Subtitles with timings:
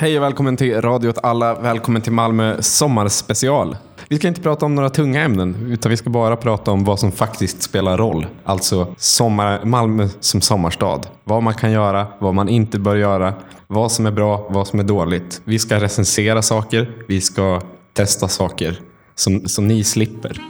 [0.00, 1.54] Hej och välkommen till Radio åt alla.
[1.54, 3.76] Välkommen till Malmö sommarspecial.
[4.08, 7.00] Vi ska inte prata om några tunga ämnen, utan vi ska bara prata om vad
[7.00, 8.26] som faktiskt spelar roll.
[8.44, 11.00] Alltså sommar, Malmö som sommarstad.
[11.24, 13.34] Vad man kan göra, vad man inte bör göra,
[13.66, 15.40] vad som är bra, vad som är dåligt.
[15.44, 17.60] Vi ska recensera saker, vi ska
[17.92, 18.80] testa saker
[19.14, 20.42] som, som ni slipper.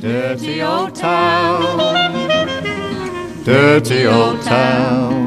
[0.00, 1.88] Dirty old town.
[3.44, 5.19] Dirty old town.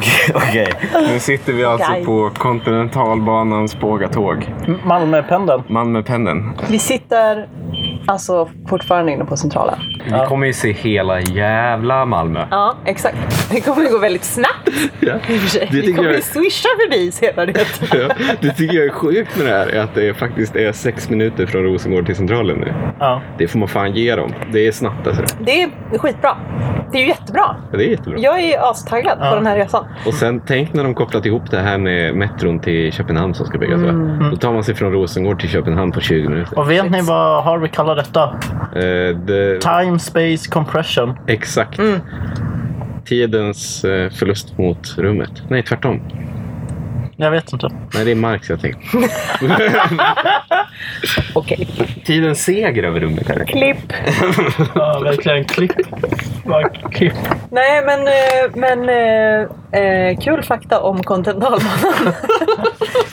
[0.00, 0.72] Okej, okej.
[1.12, 2.04] Nu sitter vi alltså Okej.
[2.04, 4.54] på Kontinentalbanans pågatåg.
[4.84, 5.62] Malmöpendeln.
[5.66, 6.52] Malmöpendeln.
[6.70, 7.48] Vi sitter
[8.10, 9.78] alltså fortfarande inne på Centralen.
[10.04, 12.46] Vi kommer ju se hela jävla Malmö.
[12.50, 13.16] Ja, exakt.
[13.50, 14.70] Det kommer att gå väldigt snabbt
[15.00, 15.12] Ja.
[15.70, 17.52] Det Vi kommer jag- swisha förbi senare.
[17.92, 21.10] Ja, det tycker jag är sjukt med det här, är att det faktiskt är sex
[21.10, 22.74] minuter från Rosengård till Centralen nu.
[22.98, 23.22] Ja.
[23.38, 24.32] Det får man fan ge dem.
[24.52, 25.22] Det är snabbt alltså.
[25.40, 26.36] Det är skitbra.
[26.92, 27.56] Det är ju jättebra.
[27.72, 28.18] Ja, det är jättebra.
[28.18, 29.28] Jag är astaggad Ja.
[29.30, 29.84] på den här resan.
[30.06, 33.58] Och sen tänk när de kopplat ihop det här med metron till Köpenhamn som ska
[33.58, 33.80] byggas.
[33.80, 33.92] va?
[34.30, 36.58] Då tar man sig från Rosengård till Köpenhamn på 20 minuter.
[36.58, 38.22] Och vet ni vad Harvey kallar detta?
[38.74, 41.18] Eh, det, Time Space Compression.
[41.26, 41.80] exakt.
[43.04, 45.30] Tidens eh, förlust mot rummet.
[45.48, 46.00] Nej, tvärtom.
[47.20, 47.68] Jag vet inte.
[47.94, 48.80] Nej, det är Marx jag tänkte.
[51.34, 51.68] Okej.
[52.04, 53.28] Tidens seger över rummet.
[53.28, 53.44] Här.
[53.44, 53.92] Klipp.
[54.74, 55.44] Ja, verkligen.
[55.44, 55.72] Klipp.
[56.44, 57.12] Bara klipp.
[57.50, 62.14] Nej, men, eh, men eh, eh, kul fakta om Kontinentalbanan.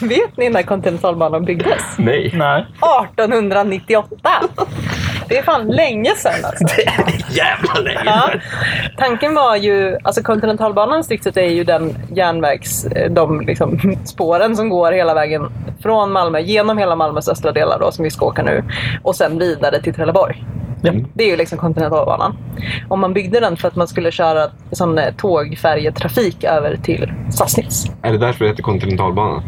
[0.00, 1.82] Vet ni när Kontinentalbanan byggdes?
[1.98, 2.30] Nej.
[2.34, 2.66] Nej.
[3.12, 4.30] 1898.
[5.28, 6.64] Det är fan länge sedan alltså.
[7.30, 8.00] Jävla länge.
[8.04, 8.30] Ja.
[8.98, 14.68] Tanken var ju, alltså Kontinentalbanan strikt är ju den järnvägs, eh, de liksom, spåren som
[14.68, 15.50] går hela vägen
[15.82, 18.64] från Malmö, genom hela Malmös östra delar då, som vi ska åka nu,
[19.02, 20.44] och sen vidare till Trelleborg.
[20.82, 20.92] Ja.
[21.14, 22.36] Det är ju liksom Kontinentalbanan.
[22.88, 27.84] Om man byggde den för att man skulle köra sån eh, tågfärjetrafik över till Sassnitz.
[28.02, 29.42] Är det därför det heter Kontinentalbanan?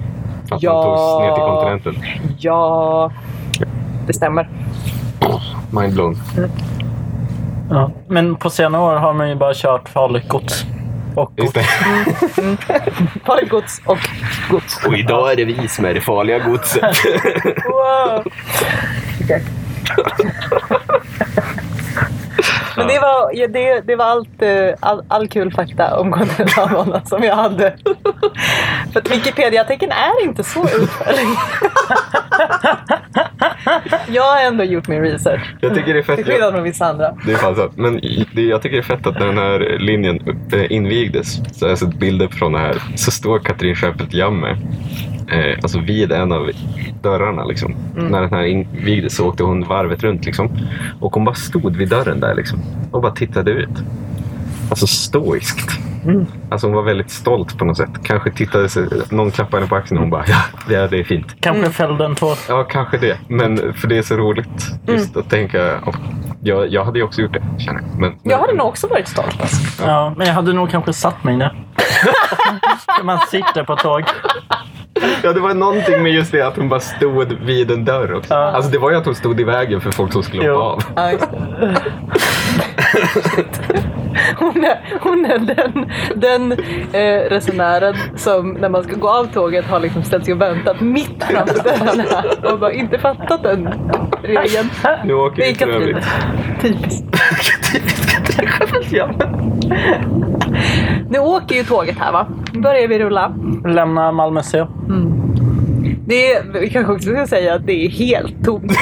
[0.48, 0.72] För att Ja.
[0.74, 2.10] man togs ner till kontinenten?
[2.38, 3.12] Ja,
[4.06, 4.48] det stämmer.
[5.70, 6.16] Mindblown.
[7.70, 7.90] Ja.
[8.08, 10.64] Men på senare år har man ju bara kört farligt gods.
[11.14, 11.52] Och gods.
[13.24, 13.98] Farligt gods och
[14.50, 14.86] gods.
[14.86, 16.96] Och idag är det vi som är det farliga godset.
[17.64, 18.24] Wow.
[22.76, 27.06] Men det var, ja, det, det var allt, eh, all, all kul fakta om Kontinentalbanan
[27.06, 27.76] som jag hade.
[28.92, 31.26] För att Wikipedia-tecken är inte så utförlig.
[34.08, 35.54] Jag har ändå gjort min research.
[35.60, 36.26] Jag tycker det är Till fett.
[36.26, 37.16] skillnad från vissa andra.
[37.26, 37.72] Det är fan sant.
[37.76, 38.00] Men
[38.34, 40.20] det, jag tycker det är fett att när den här linjen
[40.52, 44.56] eh, invigdes, så har jag sett bilder från det här, så står Katrin Stjernfeldt Jammeh
[45.28, 46.50] eh, alltså vid en av
[47.02, 47.44] dörrarna.
[47.44, 47.74] Liksom.
[48.10, 50.24] När den här invigdes så åkte hon varvet runt.
[50.26, 50.58] Liksom.
[51.00, 52.58] Och hon bara stod vid dörren där liksom,
[52.90, 53.68] och bara tittade ut.
[54.70, 55.80] Alltså stoiskt.
[56.50, 57.90] Alltså hon var väldigt stolt på något sätt.
[58.02, 60.36] Kanske tittade sig, någon klappade henne på axeln och hon bara ja,
[60.68, 61.36] det, det är fint.
[61.40, 62.38] Kanske fällde en tår.
[62.48, 63.18] Ja, kanske det.
[63.28, 65.78] Men för det är så roligt just att tänka.
[65.84, 65.96] Och
[66.42, 68.00] jag, jag hade ju också gjort det, känner jag.
[68.00, 69.40] Men, Jag hade nog också varit stolt.
[69.40, 69.82] Alltså.
[69.86, 71.64] Ja, men jag hade nog kanske satt mig ner.
[72.98, 74.02] När man sitter på tåg.
[75.22, 78.34] Ja, det var någonting med just det att hon bara stod vid en dörr också.
[78.34, 78.50] Ja.
[78.50, 80.82] Alltså det var ju att hon stod i vägen för folk som skulle hoppa av.
[80.96, 81.12] Ja.
[84.38, 86.52] Hon är, hon är den, den
[86.92, 90.80] eh, resenären som när man ska gå av tåget har liksom ställt sig och väntat
[90.80, 93.68] mitt framför dörrarna och bara inte fattat den
[94.22, 94.70] regeln.
[95.04, 96.06] Nu åker vi för övrigt.
[96.62, 97.06] Typiskt.
[97.72, 99.28] Typiskt Katrin Stjernfeldt Jammeh.
[101.08, 102.26] Nu åker ju tåget här va?
[102.52, 103.32] Nu börjar vi rulla.
[103.64, 104.66] Lämna Malmö C.
[106.06, 108.72] Det är, vi kanske också ska säga att det är helt tomt.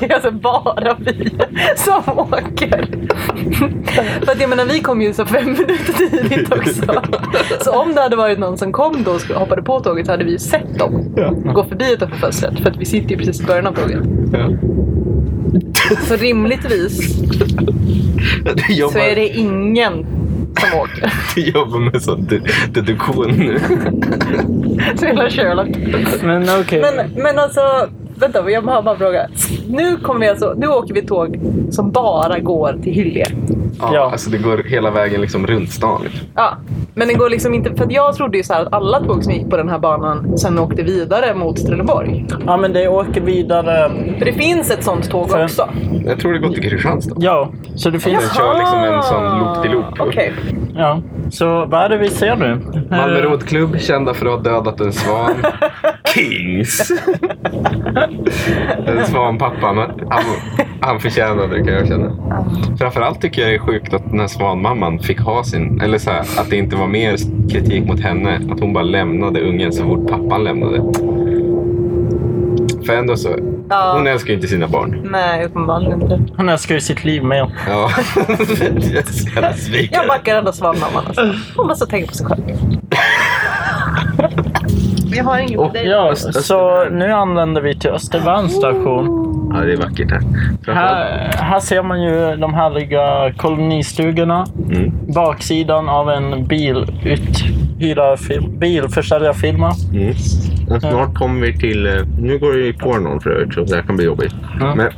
[0.00, 1.30] Det är alltså bara vi
[1.76, 2.88] som åker.
[4.24, 7.02] För att jag menar, vi kom ju så fem minuter tidigt också.
[7.60, 10.24] Så om det hade varit någon som kom då och hoppade på tåget så hade
[10.24, 11.14] vi ju sett dem
[11.54, 12.60] gå förbi utanför fönstret.
[12.60, 13.98] För att vi sitter ju precis i början av tåget.
[16.08, 17.18] Så rimligtvis
[18.92, 20.06] så är det ingen
[20.60, 21.12] som åker.
[21.34, 22.40] du jobbar med sån de-
[22.72, 23.58] deduktion nu.
[24.96, 25.68] Så hela Sherlock.
[26.22, 26.80] Men okej.
[26.80, 27.60] Men, men alltså,
[28.14, 29.28] vänta, jag har bara en fråga.
[29.70, 31.40] Nu, kommer vi alltså, nu åker vi tåg
[31.70, 33.26] som bara går till Hyllie.
[33.80, 34.10] Ja, Ja.
[34.12, 36.00] Alltså det går hela vägen liksom runt stan.
[36.04, 36.28] Liksom.
[36.34, 36.56] Ja,
[36.94, 39.24] men det går liksom inte, för att jag trodde ju så här att alla tåg
[39.24, 42.26] som gick på den här banan sen åkte vidare mot Trelleborg.
[42.46, 43.90] Ja, men det åker vidare.
[44.18, 45.68] För det finns ett sånt tåg För- också.
[46.06, 47.14] Jag tror det går till Kristianstad.
[47.18, 48.36] Ja, så det Den finns...
[48.36, 49.84] kör liksom en sån loop-till-loop.
[49.98, 50.32] Okej.
[50.74, 51.02] Ja.
[51.30, 52.60] Så vad är det vi ser nu?
[52.90, 55.30] Malmö Eh, Roddklubb, kända för att ha dödat en svan.
[56.14, 56.92] Kings!
[58.86, 60.22] en svanpappa pappan, han,
[60.80, 62.10] han förtjänade det kan jag känna.
[62.78, 66.10] Framförallt tycker jag det är sjukt att den här svanmamman fick ha sin, eller så
[66.10, 67.16] här, att det inte var mer
[67.50, 68.40] kritik mot henne.
[68.52, 70.76] Att hon bara lämnade ungen så fort pappan lämnade.
[72.86, 73.28] För ändå så,
[73.72, 73.92] Ja.
[73.96, 75.08] hon älskar ju inte sina barn.
[75.12, 76.20] Nej, uppenbarligen inte.
[76.36, 77.50] Hon älskar ju sitt liv med.
[77.68, 77.90] Ja,
[79.36, 79.54] jag.
[79.92, 81.06] Jag backar ändå svanmamman.
[81.06, 81.34] Alltså.
[81.56, 82.42] Hon måste tänka på sig själv.
[85.12, 85.76] Jag har inget Och.
[85.84, 89.26] Ja, så nu anländer vi till Östervärns station.
[89.54, 90.20] Ja, det är vackert här.
[90.74, 94.46] Här, här ser man ju de härliga kolonistugorna.
[94.72, 99.72] mm, Baksidan av en biluthyrarfirma, bilförsäljarfirma.
[99.94, 100.14] mm.
[100.68, 103.60] Men snart kommer vi till, eh, nu går det ju på någon för övrigt så
[103.64, 104.34] det här kan bli jobbigt.
[104.60, 104.74] Ja.
[104.74, 104.88] Men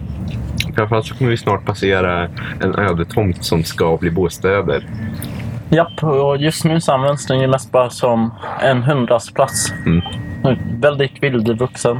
[0.77, 2.29] framförallt så kommer vi snart passera
[2.61, 4.87] en ödetomt som ska bli bostäder.
[5.75, 9.73] Japp, och just nu så används den ju mest bara som en hundrastplats.
[9.87, 10.03] Mm.
[10.81, 11.99] Väldigt vildvuxen.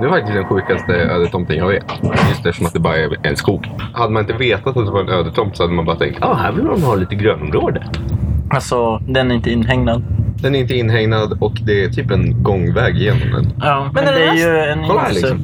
[0.00, 1.84] Det är faktiskt den sjukaste ödetomten jag vet.
[2.02, 3.70] Just eftersom att det bara är en skog.
[3.94, 6.34] Hade man inte vetat att det var en ödetomt så hade man bara tänkt ah,
[6.34, 7.86] här vill de ha lite grönområde.
[8.50, 10.02] Alltså, den är inte inhägnad.
[10.42, 13.52] Den är inte inhägnad och det är typ en gångväg genom den.
[13.60, 15.40] Ja, men, den det är ju en Kolla här liksom.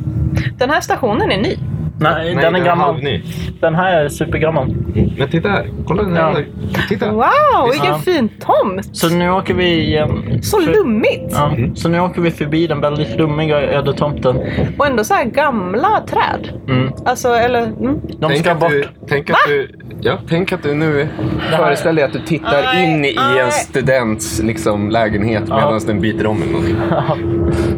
[0.58, 1.56] Den här stationen är ny.
[1.98, 2.86] Nej, den är gammal.
[2.94, 3.22] halvny.
[3.60, 4.64] Den här är supergammal.
[4.70, 5.10] Mm.
[5.18, 5.68] Men titta här.
[5.86, 6.46] Kolla den här.
[6.72, 6.80] Ja.
[6.88, 7.10] Titta.
[7.12, 7.24] Wow,
[7.72, 7.98] vilken Ja.
[7.98, 8.96] fin tomt!
[8.96, 10.38] Så nu åker vi igen.
[10.42, 11.28] Så lummigt!
[11.30, 11.76] Ja, Mm.
[11.76, 14.36] så nu åker vi förbi den väldigt lummiga ödetomten.
[14.78, 16.48] Och ändå så här gamla träd.
[16.68, 16.92] Mm.
[17.04, 17.62] Alltså, eller...
[17.62, 18.00] Mm.
[18.20, 18.70] De Tänk ska att, bort.
[18.70, 19.68] du, tänk, att du,
[20.00, 21.08] ja, tänk att du nu
[21.40, 23.40] här- föreställer dig att du tittar Nej, in i nej.
[23.40, 25.56] en students liksom, lägenhet Ja.
[25.56, 26.76] medan den byter om eller någonting.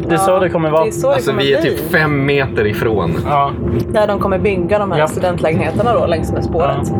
[0.09, 0.83] Det är så det kommer vara.
[0.83, 1.69] Det är så Alltså det kommer vi är bli.
[1.71, 3.11] typ fem meter ifrån.
[3.25, 3.51] Ja.
[3.93, 5.07] Där de kommer bygga de här Ja.
[5.07, 6.91] studentlägenheterna då längs med spåret.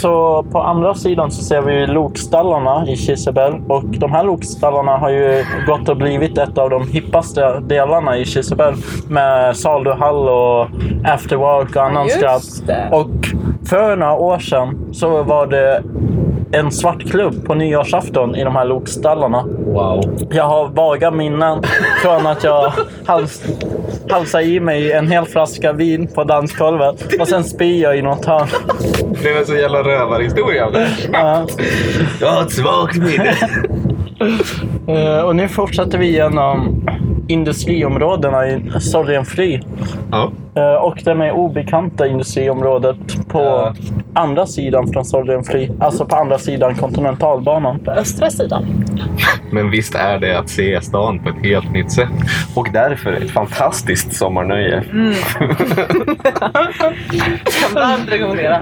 [0.00, 3.54] Så på andra sidan så ser vi lokstallarna i Kisebell.
[3.68, 8.24] Och de här lokstallarna har ju gått och blivit ett av de hippaste delarna i
[8.24, 8.74] Kisebell.
[9.08, 10.66] Med saluhall och
[11.04, 12.62] afterwork och annan skratt.
[12.92, 13.10] Och
[13.68, 15.82] för några år sedan så var det
[16.52, 19.44] en svart klubb på nyårsafton i de här lokstallarna.
[19.66, 20.16] Wow.
[20.30, 21.62] Jag har vaga minnen
[22.02, 22.72] från att jag
[23.06, 23.42] hals,
[24.12, 28.24] halsade i mig en hel flaska vin på dansgolvet och sen spyr jag i något
[28.24, 28.48] hörn.
[29.22, 30.68] Det är en så jävla rövarhistoria.
[31.12, 31.46] Ja.
[32.20, 33.34] Jag har ett svagt minne.
[34.88, 36.82] Eh, Och nu fortsätter vi genom
[37.28, 39.62] industriområdena i Sorgenfri.
[40.10, 40.32] Ja.
[40.56, 42.96] Eh, Och det med obekanta industriområdet
[43.28, 43.74] på Ja.
[44.14, 45.70] Andra sidan från Sorgenfri.
[45.80, 47.78] Alltså på andra sidan kontinentalbanan.
[47.78, 48.84] På östra sidan.
[49.52, 52.08] Men visst är det att se stan på ett helt nytt sätt.
[52.54, 54.84] Och därför ett fantastiskt sommarnöje.
[57.60, 58.60] Kan varmt rekommendera.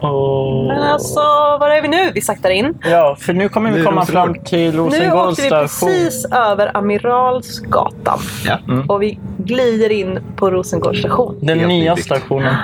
[0.00, 0.66] Och...
[0.66, 1.20] Men alltså,
[1.60, 2.10] var är vi nu?
[2.14, 2.74] Vi saktar in.
[2.90, 4.24] Ja, för nu kommer Nu vi komma Rosengård.
[4.34, 5.88] fram till Nu Rosengårds åkte vi station.
[5.88, 8.18] precis över Amiralsgatan.
[8.46, 8.58] Ja.
[8.88, 11.38] Och vi glider in på Rosengårds station.
[11.40, 12.04] Den Helt nya nytt.
[12.04, 12.54] stationen.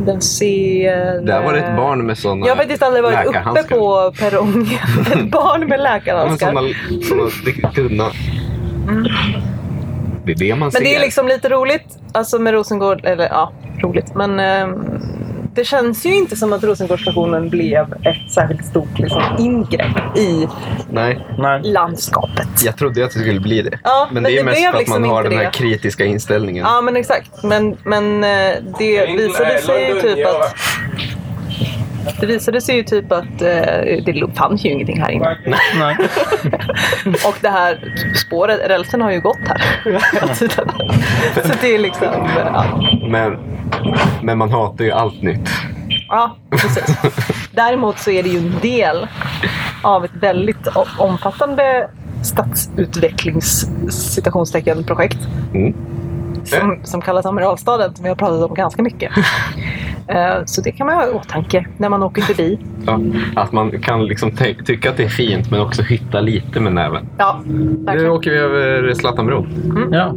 [0.00, 1.20] Den ser...
[1.20, 4.66] Där var det ett barn med sådana Jag har faktiskt aldrig varit uppe på perrongen.
[5.12, 6.46] Ett barn med Ja, läkarhandskar.
[6.46, 6.68] sådana,
[7.08, 8.10] såna riktigt tunna.
[10.24, 10.80] Det är det man ser.
[10.80, 13.52] Men det är liksom lite roligt, alltså med Rosengård, eller ja,
[13.82, 14.14] roligt.
[14.14, 14.74] Men ehm,
[15.56, 20.48] det känns ju inte som att Rosengårdsstationen blev ett särskilt stort liksom, ingrepp i
[20.90, 21.60] Nej, Nej.
[21.64, 22.48] landskapet.
[22.64, 23.78] jag trodde att det skulle bli det.
[23.84, 25.50] Ja, men men det är det mest för att man liksom har den här det.
[25.50, 26.64] kritiska inställningen.
[26.68, 27.42] Ja, men exakt.
[27.42, 28.30] Men, men eh,
[28.78, 30.56] det visade sig ju typ att...
[32.20, 35.36] Det visade sig ju typ att eh, det fanns ju ingenting här inne.
[35.78, 35.96] Nej.
[37.26, 37.94] Och det här
[38.26, 39.62] spåret, rälsen har ju gått här
[40.12, 40.68] hela tiden.
[41.44, 42.28] Så det är liksom...
[42.36, 43.55] Ja, Men,
[44.22, 45.50] men man hatar ju allt nytt.
[46.08, 46.96] ja precis.
[47.50, 49.06] Däremot så är det ju en del
[49.82, 50.66] av ett väldigt
[50.98, 51.88] omfattande
[52.22, 53.66] stadsutvecklings
[54.86, 55.18] projekt
[55.54, 55.74] Mm.
[56.44, 59.12] som, som kallas Amiralstaden som vi har pratat om ganska mycket.
[60.08, 62.58] Eh, Så det kan man ha i åtanke när man åker förbi.
[62.86, 63.00] Ja,
[63.36, 66.72] att man kan liksom ty- tycka att det är fint men också hytta lite med
[66.72, 67.08] näven.
[67.18, 67.40] Ja,
[67.94, 69.46] Nu åker vi över Zlatanbro.
[69.90, 70.06] Ja.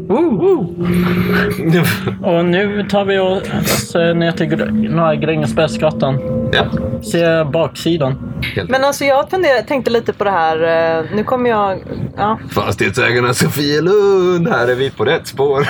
[2.22, 6.20] Och nu tar vi oss ner till Gr- Grängesbergsgatan.
[6.54, 6.64] ja,
[7.02, 8.16] Se baksidan.
[8.56, 10.64] helt Men alltså jag funderade, tänkte lite på det här.
[11.00, 11.80] eh, Nu kommer jag...
[12.18, 15.60] Ja, Fastighetsägarna Sofielund, här är vi på rätt spår.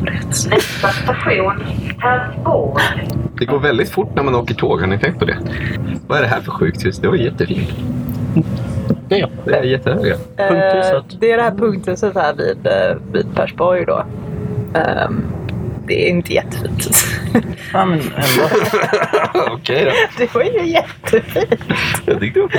[0.00, 1.52] Nästa station,
[1.98, 2.82] Härsborg.
[3.42, 5.36] Det går väldigt fort när man åker tåg, har ni tänkt på det?
[6.06, 6.98] Vad är det här för sjukhus?
[6.98, 7.68] Det var jättefint.
[9.08, 9.28] Det.
[9.44, 10.14] Det är jättehöga.
[10.36, 11.02] eh.
[11.20, 14.04] Det är det här punkthuset här vid, eh, vid Persborg då.
[14.74, 15.22] Ehm,
[15.86, 16.88] det är inte jättefint.
[17.72, 18.48] Ja, men ändå.
[19.52, 19.90] Okej då.
[20.18, 21.60] Det var ju jättefint.
[22.06, 22.50] Jag tyckte det var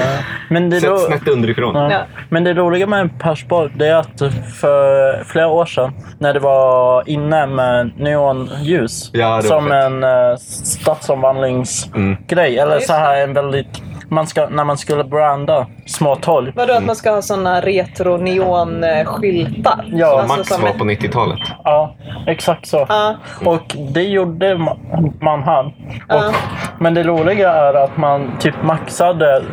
[0.49, 1.75] Men det, Sett ro- snett underifrån.
[1.75, 1.91] ja.
[1.91, 2.01] Ja.
[2.29, 4.19] men det roliga med Persborg det är att
[4.59, 9.73] för flera år sedan när det var inne med neonljus Ja, som fett.
[9.73, 12.57] en uh, stadsomvandlingsgrej.
[12.57, 13.81] Eller just så här en väldigt...
[14.09, 16.51] Man ska, när man skulle branda små torg.
[16.55, 19.85] Vadå att man ska ha såna retro neonskyltar?
[19.87, 21.39] Ja, Som Max som var ett- på 90-talet.
[21.63, 21.95] Ja,
[22.27, 22.85] exakt så.
[22.89, 23.15] Ja.
[23.45, 25.65] Och det gjorde ma- man här.
[25.65, 25.73] Och,
[26.07, 26.31] Ja.
[26.79, 29.43] Men det roliga är att man typ maxade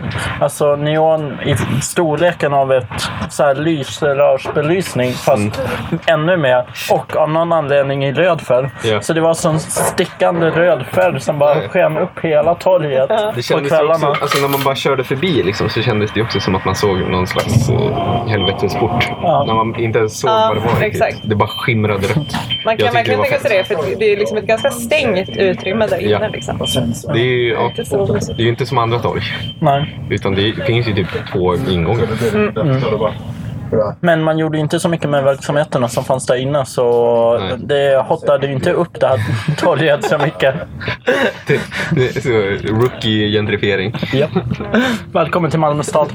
[0.41, 2.85] alltså neon i storleken av ett
[3.31, 5.61] så här lysrörsbelysning fast
[6.07, 6.65] ännu mer.
[6.93, 8.71] Och av någon anledning i röd färg.
[8.85, 9.01] Ja.
[9.01, 13.43] Så det var sån stickande röd färg som bara sken upp hela torget Det på
[13.43, 14.11] kändes ju kvällarna.
[14.11, 16.75] också, alltså när man bara körde förbi liksom, så kändes det också som att man
[16.75, 19.09] såg någon slags uh, helvetesport.
[19.23, 19.45] Ja.
[19.47, 21.03] När man inte ens såg Ja, vad det var riktigt.
[21.03, 21.19] exakt.
[21.23, 22.17] Det bara skimrade rött.
[22.17, 22.27] Man
[22.65, 25.29] Jag kan verkligen det var tänka sig det, för det är liksom ett ganska stängt
[25.29, 26.11] utrymme där inne.
[26.11, 26.29] Ja.
[26.29, 26.59] Liksom.
[27.13, 28.37] Det är ju ja, Inte så mysigt.
[28.37, 29.23] det är ju inte som andra torg.
[29.61, 29.97] Nej.
[30.11, 32.07] Utan det finns ju typ två ingångar.
[34.01, 37.53] Men man gjorde inte så mycket med verksamheterna som fanns där inne så Nej.
[37.59, 39.21] det hottade ju inte upp det här
[39.57, 40.55] torget så mycket.
[42.23, 42.29] Så
[42.75, 43.95] rookie-gentrifiering.
[44.13, 44.27] Ja.
[45.13, 46.09] Välkommen till Malmö stad.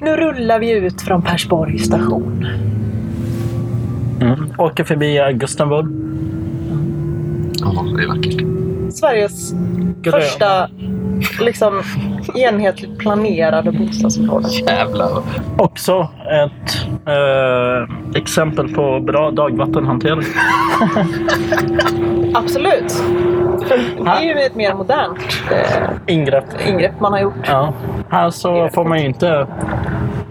[0.00, 2.46] Nu rullar vi ut från Persborg station.
[4.20, 4.50] Mm.
[4.58, 5.86] Åker förbi Augustenborg.
[7.60, 8.51] Ja, det är vackert.
[8.92, 9.52] Sveriges
[10.02, 10.12] Grön.
[10.20, 10.68] första
[11.40, 11.82] liksom,
[12.34, 14.48] enhetligt planerade bostadsområde.
[14.48, 15.22] Jävlar.
[15.58, 20.22] Också ett eh, exempel på bra dagvattenhantering.
[22.34, 23.02] Absolut.
[23.68, 23.74] Det
[24.10, 25.18] är ju ett mer modernt
[25.50, 26.44] eh, Ingrepp.
[26.68, 27.34] ingrepp man har gjort.
[27.46, 27.72] Ja.
[28.10, 29.46] Här så får man ju inte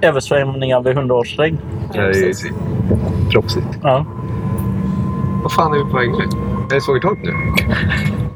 [0.01, 1.57] översvämningar vid 100 års regn.
[1.93, 2.33] Det är ju
[3.31, 3.67] proffsigt.
[3.83, 4.05] Ja.
[5.43, 6.23] Vad fan är vi på väg nu?
[6.23, 7.31] Är det Sågertorp nu?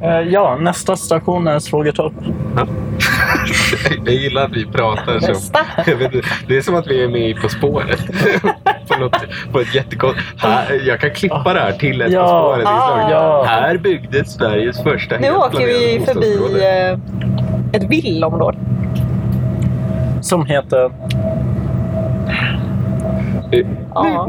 [0.01, 2.13] Eh, ja, nästa station är Svågertorp.
[2.55, 2.67] Ja.
[4.05, 5.35] Jag gillar att vi pratar som...
[6.47, 7.99] Det är som att vi är med På spåret.
[8.87, 9.15] på, något,
[9.51, 10.15] på ett jättekort...
[10.37, 12.21] Här, jag kan klippa det här till ett Ja.
[12.21, 12.59] På spåret.
[12.59, 13.11] inslag.
[13.11, 13.43] Ja.
[13.47, 16.99] Här byggdes Sveriges första Nu åker vi förbi eh,
[17.81, 18.57] ett villområde.
[20.21, 20.91] Som heter...
[23.93, 24.27] Ja.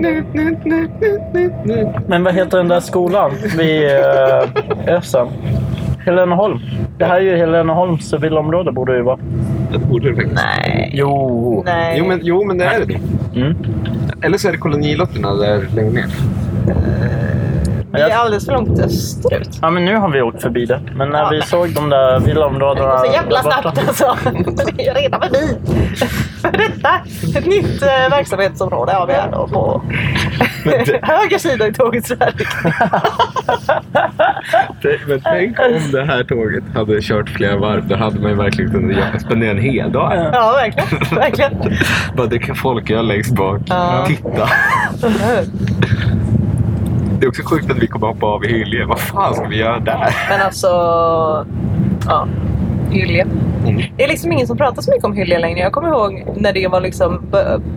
[2.06, 5.28] Men vad heter den där skolan vid eh, Ösen?
[6.04, 6.58] Heleneholm.
[6.98, 9.18] Det här är ju Heleneholms villområde borde det ju vara.
[9.72, 10.42] Det borde det faktiskt.
[10.56, 10.90] Nej.
[10.94, 11.62] Jo.
[11.66, 11.96] Nej.
[11.98, 13.00] Jo men, jo, men det är det.
[13.40, 13.56] Mm.
[14.22, 16.06] Eller så är det kolonilotterna där längre ner.
[17.96, 19.58] Det är alldeles för långt österut.
[19.62, 20.80] Ja, men nu har vi åkt förbi det.
[20.94, 21.28] Men när Ja.
[21.32, 22.98] vi såg de där villaområdena...
[22.98, 24.16] Så jävla där borta- snabbt alltså.
[24.76, 25.56] Det är redan förbi.
[26.42, 26.90] Detta,
[27.38, 29.82] ett nytt eh, verksamhetsområde har vi här då på
[31.02, 32.34] höger sida i tågets färg.
[35.06, 37.88] Men tänk om det här tåget hade kört flera varv.
[37.88, 40.30] Då hade man ju verkligen kunnat spendera en hel dag.
[40.32, 41.14] Ja, verkligen.
[41.20, 41.52] verkligen.
[42.16, 43.60] Bara det kan folk göra längst bak.
[43.66, 44.04] Ja.
[44.06, 44.48] Titta.
[47.20, 48.84] Det är också sjukt att vi kommer hoppa av i Hyllie.
[48.84, 50.14] Vad fan ska vi göra där?
[50.28, 50.66] Men alltså,
[52.06, 52.28] ja.
[52.90, 53.26] Hyllie.
[53.66, 53.82] Mm.
[53.96, 55.60] Det är liksom ingen som pratar så mycket om Hyllie längre.
[55.60, 57.22] Jag kommer ihåg när det var liksom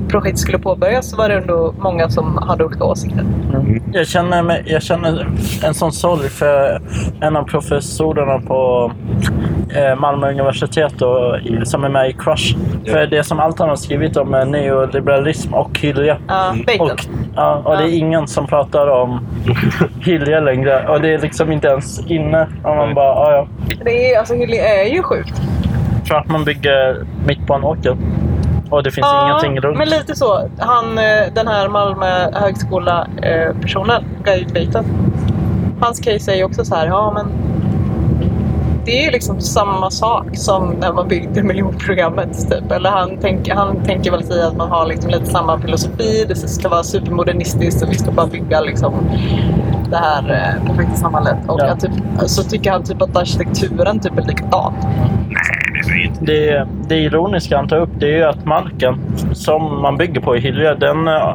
[0.08, 3.25] projektet skulle påbörjas så var det ändå många som hade olika åsikter.
[3.53, 3.81] Mm.
[3.93, 5.27] Jag, känner mig, jag känner
[5.63, 6.81] en sån sorg för
[7.22, 8.91] en av professorerna på
[9.97, 12.55] Malmö universitet och, i- som är med i Crush.
[12.85, 16.15] För det som allt han har skrivit om är neoliberalism och Hyllie.
[16.27, 16.91] Ja, Bacon.
[16.91, 16.99] Och,
[17.35, 19.27] ja, och det är ingen som pratar om
[20.01, 20.88] Hyllie längre.
[20.88, 22.47] Och det är liksom inte ens inne.
[22.63, 23.47] Och man bara, ja, ja.
[23.85, 25.41] Det är, alltså Hyllie är ju sjukt.
[26.07, 27.97] För att man bygger mitt på en åker.
[28.69, 29.77] Och det finns ingenting runt.
[29.77, 30.49] men lite så.
[30.59, 31.03] Han, eh,
[31.35, 34.85] den här Malmö högskola-personen, Guy Bacon.
[35.81, 37.25] Hans case är ju också så här, ja men
[38.89, 42.50] det är liksom samma sak som när man byggde miljonprogrammet.
[42.50, 42.72] Typ.
[42.72, 46.25] Eller han, tänk, han tänker väl säga att man har liksom lite samma filosofi.
[46.27, 48.93] Det ska vara supermodernistiskt och vi ska bara bygga liksom
[49.89, 51.38] det här eh, perfekta samhället.
[51.48, 51.75] Och Ja.
[51.75, 51.91] typ,
[52.25, 54.74] så tycker han typ att arkitekturen typ är likadan.
[56.19, 58.98] Det, det ironiska han tar upp det är att marken
[59.34, 61.34] som man bygger på i Hyllie, den eh,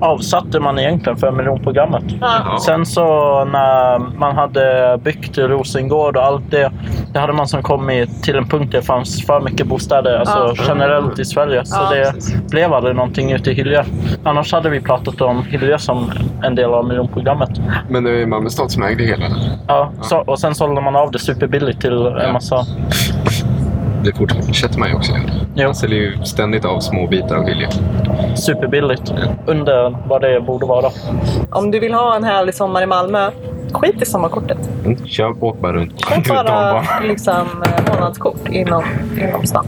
[0.00, 2.04] avsatte man egentligen för miljonprogrammet.
[2.20, 2.58] Ja.
[2.66, 3.04] Sen så
[3.44, 6.70] när man hade byggt Rosengård och allt det,
[7.12, 10.54] det hade man som kommit till en punkt där det fanns för mycket bostäder alltså
[10.56, 10.64] Ja.
[10.68, 11.64] generellt i Sverige.
[11.64, 12.50] Så Ja, det precis.
[12.50, 13.84] blev aldrig någonting ute i Hyllie.
[14.24, 16.10] Annars hade vi pratat om Hyllie som
[16.42, 17.50] en del av miljonprogrammet.
[17.88, 19.24] Men det är Malmö stad som ägde hela.
[19.68, 22.66] Ja, så, och sen sålde man av det superbilligt till en massa
[24.04, 25.22] det fortsätter man ju också göra.
[25.54, 25.64] Jo.
[25.64, 27.68] Man säljer ju ständigt av små bitar av skilja.
[28.36, 29.12] Superbilligt.
[29.46, 30.90] Under vad det borde vara.
[31.50, 33.30] Om du vill ha en härlig sommar i Malmö,
[33.72, 34.58] skit i sommarkortet.
[34.84, 35.06] Mm.
[35.06, 36.00] Kör, åk bara runt.
[36.08, 38.84] Köp bara liksom, eh, månadskort inom,
[39.20, 39.66] inom stan.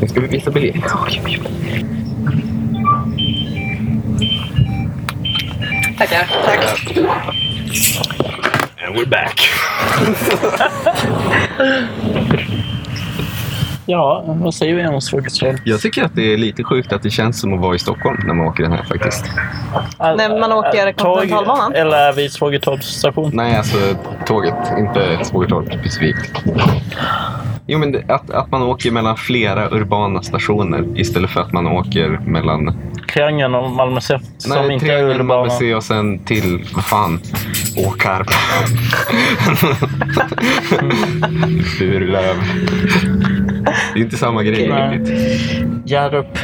[0.00, 0.82] Nu ska vi visa biljetter.
[5.98, 6.26] Tackar.
[6.44, 6.96] Tack.
[8.84, 9.40] And we're back.
[13.86, 15.60] Ja, vad säger vi om Svågertorp?
[15.64, 18.22] Jag tycker att det är lite sjukt att det känns som att vara i Stockholm
[18.26, 19.24] när man åker den här faktiskt.
[19.98, 21.72] När man åker Kontinentalbanan?
[21.74, 23.30] Eller är vi Svågertorps station?
[23.34, 23.76] Nej, alltså
[24.26, 26.42] tåget, inte Svågertorp specifikt.
[27.66, 32.08] Jo, men att, att man åker mellan flera urbana stationer istället för att man åker
[32.26, 32.74] mellan
[33.12, 34.18] Triangeln och Malmö C.
[34.38, 35.50] Som Nej, inte är Triangeln, Malmö urbana.
[35.50, 37.20] C och sen till, vad fan,
[37.86, 38.26] Åkarp.
[41.78, 42.36] Furulöv.
[43.64, 45.18] Det är inte samma grej riktigt.
[45.84, 46.38] Hjärup.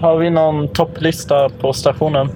[0.00, 2.28] Har vi någon topplista på stationen?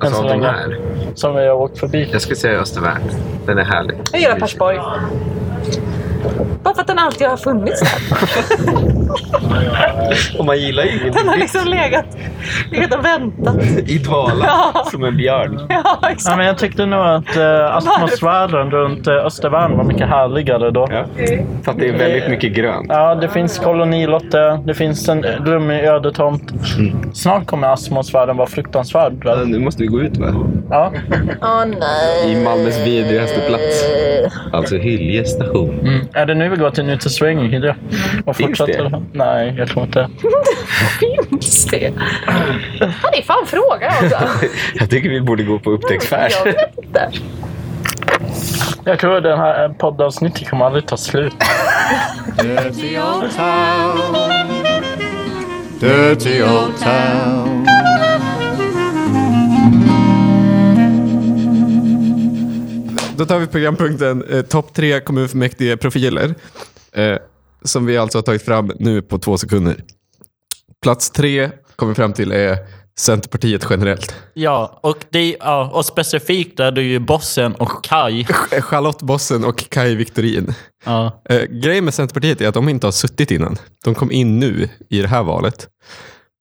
[0.00, 0.46] Alltså så av de länge.
[0.52, 0.78] här.
[1.14, 2.08] Som vi har åkt förbi.
[2.12, 3.02] Jag skulle säga Östervärn.
[3.46, 3.96] Den är härlig.
[4.12, 4.78] Jag gillar Persborg.
[6.62, 8.02] Bara för att den alltid har funnits där.
[10.38, 12.04] Och man gillar ju Den har liksom legat,
[12.70, 13.56] legat och väntat.
[13.86, 14.84] i dvala Ja.
[14.90, 15.66] som en björn.
[15.68, 16.36] Ja, Ja, exakt.
[16.36, 20.88] men jag tyckte nog att äh, atmosfären runt äh, Östervärn var mycket härligare då.
[20.90, 21.04] Ja.
[21.64, 22.86] För att det är väldigt mycket grönt.
[22.88, 26.52] Ja, det finns kolonilotter, det finns en rum i ödetomt.
[27.12, 29.12] Snart kommer atmosfären vara fruktansvärd.
[29.24, 30.26] Ja, nu måste vi gå ut va?
[30.70, 30.92] Ja.
[31.42, 32.32] Åh nej.
[32.32, 33.84] I Malmös vidrigaste plats.
[34.52, 35.78] Alltså Hylje station.
[35.80, 36.00] Mm.
[36.12, 37.76] Är det nu vi går till Nytt Sväng, Hilja?
[38.24, 39.02] Och Finns det?
[39.12, 40.08] Nej, jag tror inte.
[41.30, 41.92] Finns det?
[42.80, 44.46] Ja, det är fan fråga också.
[44.74, 46.32] Jag tycker vi borde gå på upptäcktsfärd.
[46.44, 47.10] Jag vet inte.
[48.84, 51.34] Jag tror den här poddavsnittet kommer aldrig ta slut.
[52.42, 53.98] Dirty old town.
[55.80, 57.51] Dirty old town.
[63.16, 66.34] Då tar vi programpunkten eh, topp tre kommunfullmäktige profiler.
[66.92, 67.16] Eh,
[67.64, 69.76] som vi alltså har tagit fram nu på två sekunder.
[70.82, 72.58] Plats tre kommer fram till är
[72.98, 74.14] Centerpartiet generellt.
[74.34, 78.24] Ja, och, det, ja, och specifikt är det ju Bossen och Kai.
[78.60, 80.54] Charlotte Bossen och Kai Victorin.
[80.84, 81.22] Ja.
[81.28, 83.56] Eh, grejen med Centerpartiet är att de inte har suttit innan.
[83.84, 85.68] De kom in nu i det här valet.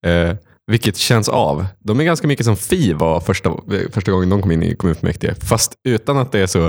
[0.06, 0.36] Eh,
[0.72, 1.66] vilket känns av.
[1.80, 4.76] De är ganska mycket som Fi var första, eh, första gången de kom in i
[4.76, 5.36] kommunfullmäktige.
[5.42, 6.66] Fast utan att det är så,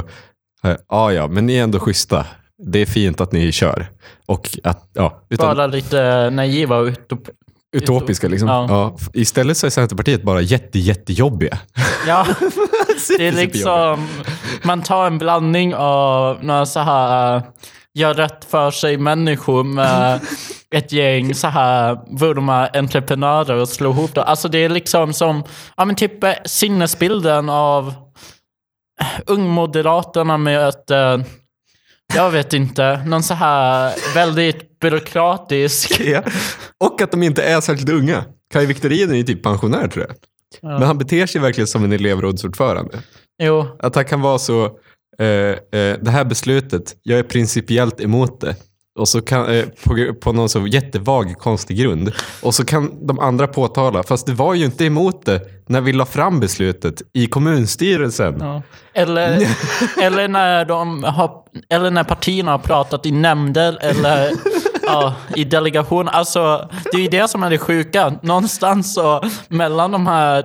[0.65, 2.27] eh, ja ja, men ni är ändå schyssta.
[2.65, 3.91] Det är fint att ni kör.
[4.27, 7.29] Och att, ja, utan, Bara lite naiva och utop...
[7.77, 8.49] utopiska liksom.
[8.49, 8.67] Ja.
[8.69, 8.97] Ja.
[9.13, 11.59] istället så är Centerpartiet bara jätte, jättejobbiga.
[12.07, 12.27] Ja,
[13.19, 14.09] det är liksom...
[14.63, 17.43] Man tar en blandning av några så här uh,
[17.95, 20.21] gör rätt för sig människor med
[20.75, 24.23] ett gäng så här vurma entreprenörer och slår ihop det.
[24.23, 25.45] Alltså det är liksom som,
[25.77, 27.95] ja men typ eh, sinnesbilden av
[29.01, 31.19] eh, ungmoderaterna med ett, eh,
[32.15, 36.01] jag vet inte, någon så här väldigt byråkratisk.
[36.05, 36.23] Ja.
[36.85, 38.25] Och att de inte är särskilt unga.
[38.53, 40.17] Kai Victorin är ju typ pensionär tror jag.
[40.63, 42.99] Men han beter sig verkligen som en elevrådsordförande.
[43.43, 44.71] Jo, Att han kan vara så,
[46.01, 48.57] det här beslutet, jag är principiellt emot det.
[48.99, 52.13] Och så kan, eh, på, på någon så jättevag, konstig grund.
[52.43, 55.93] Och så kan de andra påtala, fast det var ju inte emot det när vi
[55.93, 58.37] la fram beslutet i kommunstyrelsen.
[58.41, 58.63] Ja.
[58.95, 59.49] Eller,
[60.03, 61.33] eller, när de har,
[61.69, 64.31] eller när partierna har pratat i nämnder eller
[64.87, 66.09] ja, i delegation.
[66.09, 68.13] Alltså, det är ju det som är det sjuka.
[68.23, 70.45] Någonstans så mellan de här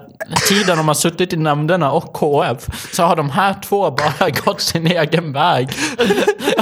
[0.50, 4.62] tiden de har suttit i nämnderna och KF så har de här två bara gått
[4.62, 5.70] sin egen väg.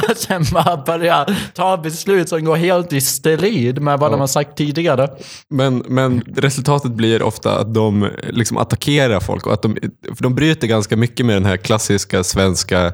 [0.09, 4.27] Och sen bara börjat ta beslut som går helt i strid med vad de har
[4.27, 5.09] sagt tidigare.
[5.49, 9.47] Men, men resultatet blir ofta att de liksom attackerar folk.
[9.47, 9.77] Och att de,
[10.15, 12.93] för de bryter ganska mycket med den här klassiska svenska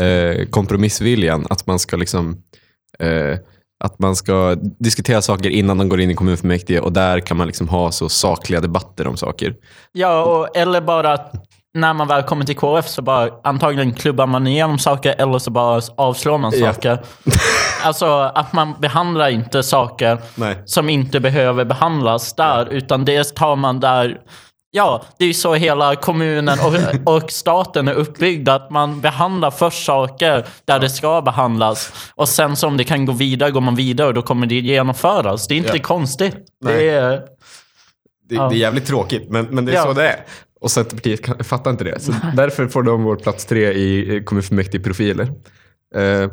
[0.00, 1.46] eh, kompromissviljan.
[1.50, 2.36] Att man ska liksom
[2.98, 3.38] eh,
[3.84, 7.46] att man ska diskutera saker innan de går in i kommunfullmäktige och där kan man
[7.46, 9.54] liksom ha så sakliga debatter om saker.
[9.92, 11.32] Ja, och, eller bara att
[11.74, 15.50] när man väl kommer till KF så bara antagligen klubbar man igenom saker eller så
[15.50, 16.72] bara avslår man Ja.
[16.72, 16.98] saker.
[17.84, 20.62] Alltså att man behandlar inte saker Nej.
[20.64, 24.18] som inte behöver behandlas där, utan det tar man där
[24.74, 28.48] Ja, det är ju så hela kommunen och, och staten är uppbyggd.
[28.48, 31.92] Att man behandlar först saker där det ska behandlas.
[32.14, 35.48] Och sen som det kan gå vidare, går man vidare och då kommer det genomföras.
[35.48, 35.82] Det är inte Ja.
[35.82, 36.36] konstigt.
[36.64, 36.74] Nej.
[36.76, 37.10] Det är,
[38.28, 38.48] Det, Ja.
[38.48, 39.82] det är jävligt tråkigt, men, men det är Ja.
[39.82, 40.24] så det är.
[40.60, 42.00] Och Centerpartiet kan, fattar inte det.
[42.00, 45.24] Så därför får de vår plats tre i kommunfullmäktige-profiler.
[45.94, 46.30] Eh,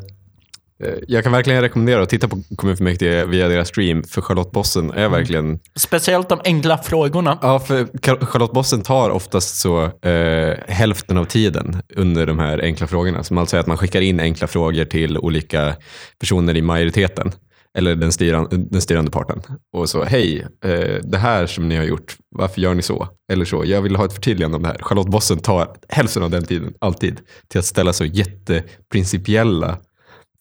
[1.08, 5.10] Jag kan verkligen rekommendera att titta på kommunfullmäktige via deras stream, för Charlotte Bossen är
[5.10, 5.60] verkligen...
[5.76, 7.40] Speciellt de enkla frågorna.
[7.42, 7.88] Ja, för
[8.26, 13.24] Charlotte Bossen tar oftast så eh, hälften av tiden under de här enkla frågorna.
[13.24, 15.76] Som alltså är att man skickar in enkla frågor till olika
[16.20, 17.32] personer i majoriteten.
[17.78, 19.42] Eller den, styran, den styrande parten.
[19.74, 23.08] Och så, hej, eh, det här som ni har gjort, varför gör ni så?
[23.32, 24.78] Eller så, jag vill ha ett förtydligande om det här.
[24.82, 29.78] Charlotte Bossen tar hälften av den tiden, alltid, till att ställa så jätteprincipiella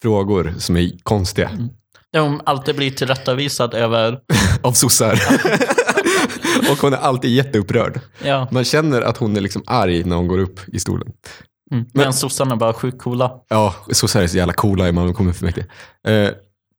[0.03, 1.51] frågor som är konstiga.
[2.13, 4.21] Där hon alltid blir tillrättavisad över...
[4.63, 5.13] Av sossar.
[6.71, 8.01] och hon är alltid jätteupprörd.
[8.25, 11.13] Ja, Man känner att hon är liksom arg när hon går upp i stolen.
[11.73, 11.85] mm.
[11.95, 13.33] medan sossarna bara sjukt coola.
[13.49, 15.67] Ja, sossar är så jävla coola i Malmö kommunfullmäktige.
[16.09, 16.31] Eh,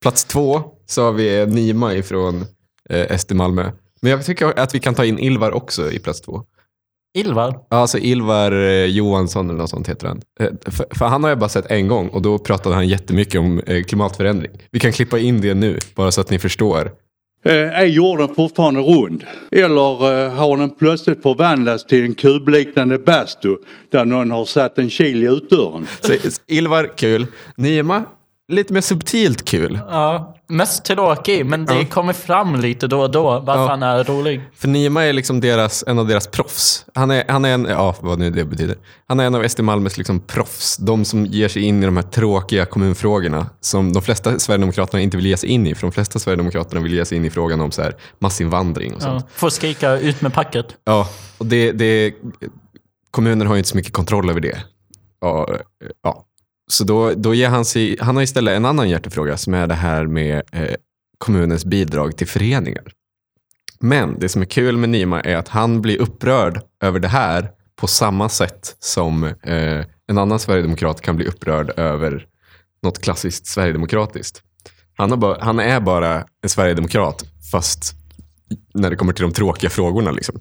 [0.01, 2.45] plats två så har vi Nima ifrån
[2.89, 3.71] eh, SD Malmö.
[4.01, 6.43] Men jag tycker att vi kan ta in Ilvar också i plats två.
[7.17, 7.59] Ilvar?
[7.69, 10.21] Ja, Alltså Ilvar eh, Johansson eller något sånt heter han.
[10.39, 13.39] Eh, för, för han har jag bara sett en gång och då pratade han jättemycket
[13.39, 14.51] om eh, klimatförändring.
[14.71, 16.91] Vi kan klippa in det nu, bara så att ni förstår.
[17.43, 19.23] Är jorden fortfarande rund?
[19.51, 23.55] Eller har den plötsligt förvandlats till en kubliknande bastu
[23.91, 25.87] där någon har satt en kil i utdörren?
[26.01, 26.13] Så,
[26.47, 27.27] Ilvar, kul.
[27.57, 28.03] Nima,
[28.47, 29.79] lite mer subtilt kul.
[29.89, 31.85] Ja, mest tråkig, men det Ja.
[31.85, 33.69] kommer fram lite då och då varför Ja.
[33.69, 34.41] han är rolig.
[34.55, 36.85] För Nima är liksom deras, en av deras proffs.
[36.95, 38.77] Han är, han är en, ja vad nu det betyder.
[39.07, 40.77] Han är en av SD Malmös liksom proffs.
[40.77, 45.17] De som ger sig in i de här tråkiga kommunfrågorna som de flesta Sverigedemokraterna inte
[45.17, 45.75] vill ge sig in i.
[45.75, 49.01] För de flesta Sverigedemokraterna vill ge sig in i frågan om så här massinvandring och
[49.01, 49.23] sånt.
[49.27, 49.33] Ja.
[49.35, 50.65] Får skrika ut med packet.
[50.85, 51.07] Ja,
[51.37, 52.13] och det, det,
[53.11, 54.57] kommuner har ju inte så mycket kontroll över det.
[55.21, 55.49] Ja,
[56.03, 56.25] ja.
[56.71, 59.75] Så då, då ger han sig, han har istället en annan hjärtefråga som är det
[59.75, 60.75] här med eh,
[61.17, 62.93] kommunens bidrag till föreningar.
[63.79, 67.51] Men det som är kul med Nima är att han blir upprörd över det här
[67.75, 72.25] på samma sätt som eh, en annan sverigedemokrat kan bli upprörd över
[72.83, 74.41] något klassiskt sverigedemokratiskt.
[74.97, 77.93] Han, har bara, han är bara en sverigedemokrat fast
[78.73, 80.11] när det kommer till de tråkiga frågorna.
[80.11, 80.39] Liksom.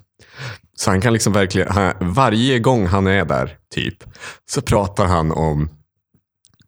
[0.75, 4.03] Så han kan liksom verkligen, han, varje gång han är där, typ,
[4.49, 5.69] så pratar han om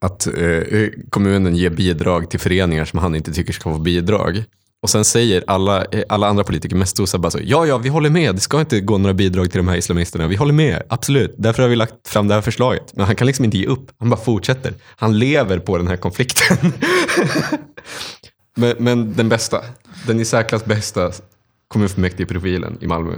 [0.02, 4.44] att eh, eh, kommunen ger bidrag till föreningar som han inte tycker ska få bidrag.
[4.82, 7.88] Och sen säger alla, eh, alla andra politiker, mest sossar, bara så, ja, ja, vi
[7.88, 10.82] håller med, det ska inte gå några bidrag till de här islamisterna, vi håller med,
[10.88, 12.82] absolut, därför har vi lagt fram det här förslaget.
[12.96, 14.74] Men han kan liksom inte ge upp, han bara fortsätter.
[14.96, 16.56] Han lever på den här konflikten.
[18.56, 19.60] men, men den bästa,
[20.06, 21.10] den i särklass bästa
[21.68, 23.12] kommunfullmäktigeprofilen i Malmö,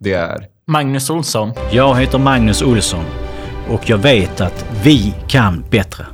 [0.00, 1.52] det är Magnus Olsson.
[1.72, 3.04] Jag heter Magnus Olsson
[3.68, 6.06] och jag vet att vi kan bättre.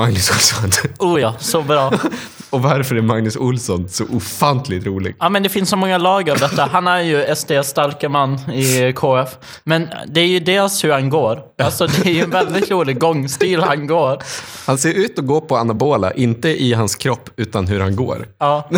[0.00, 0.70] Magnus Olsson.
[0.98, 1.92] Oh ja, så bra.
[2.50, 5.16] Och varför är Magnus Olsson så ofantligt rolig?
[5.18, 6.68] Ja, men det finns så många lag av detta.
[6.72, 9.28] Han är ju SDs starka man i KF.
[9.64, 11.40] Men det är ju dels hur han går.
[11.62, 14.18] Alltså det är ju en väldigt rolig gångstil han går.
[14.66, 18.26] Han ser ut att gå på anabola, inte i hans kropp, utan hur han går.
[18.38, 18.68] Ja.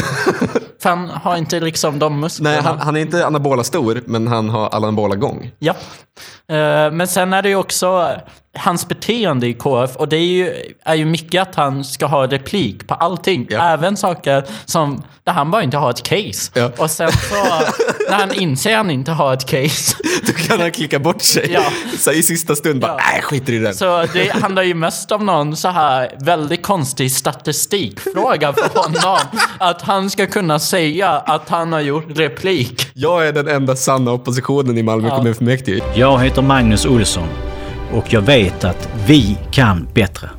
[0.83, 2.51] För han har inte liksom de musklerna.
[2.51, 5.51] Nej, han, han är inte anabola stor, men han har anabola gång.
[5.59, 5.73] Ja.
[6.49, 8.11] Eh, Men sen är det ju också
[8.59, 12.27] hans beteende i KF och det är ju, är ju mycket att han ska ha
[12.27, 13.47] replik på allting.
[13.51, 13.63] Ja.
[13.63, 16.51] Även saker som där han bara inte har ett case.
[16.55, 16.71] Ja.
[16.77, 17.35] Och sen så
[18.11, 21.51] när han inser att han inte har ett case Då kan han klicka bort sig.
[21.53, 21.63] Ja.
[21.99, 23.75] Så i sista stund bara, nej, skiter i den.
[23.75, 29.19] Så det handlar ju mest om någon så här väldigt konstig statistikfråga för honom.
[29.59, 32.87] Att han ska kunna säga att han har gjort replik.
[32.95, 35.17] Jag är den enda sanna oppositionen i Malmö Ja.
[35.17, 35.83] kommunfullmäktige.
[35.95, 37.29] Jag heter Magnus Olsson
[37.93, 40.31] och jag vet att vi kan bättre.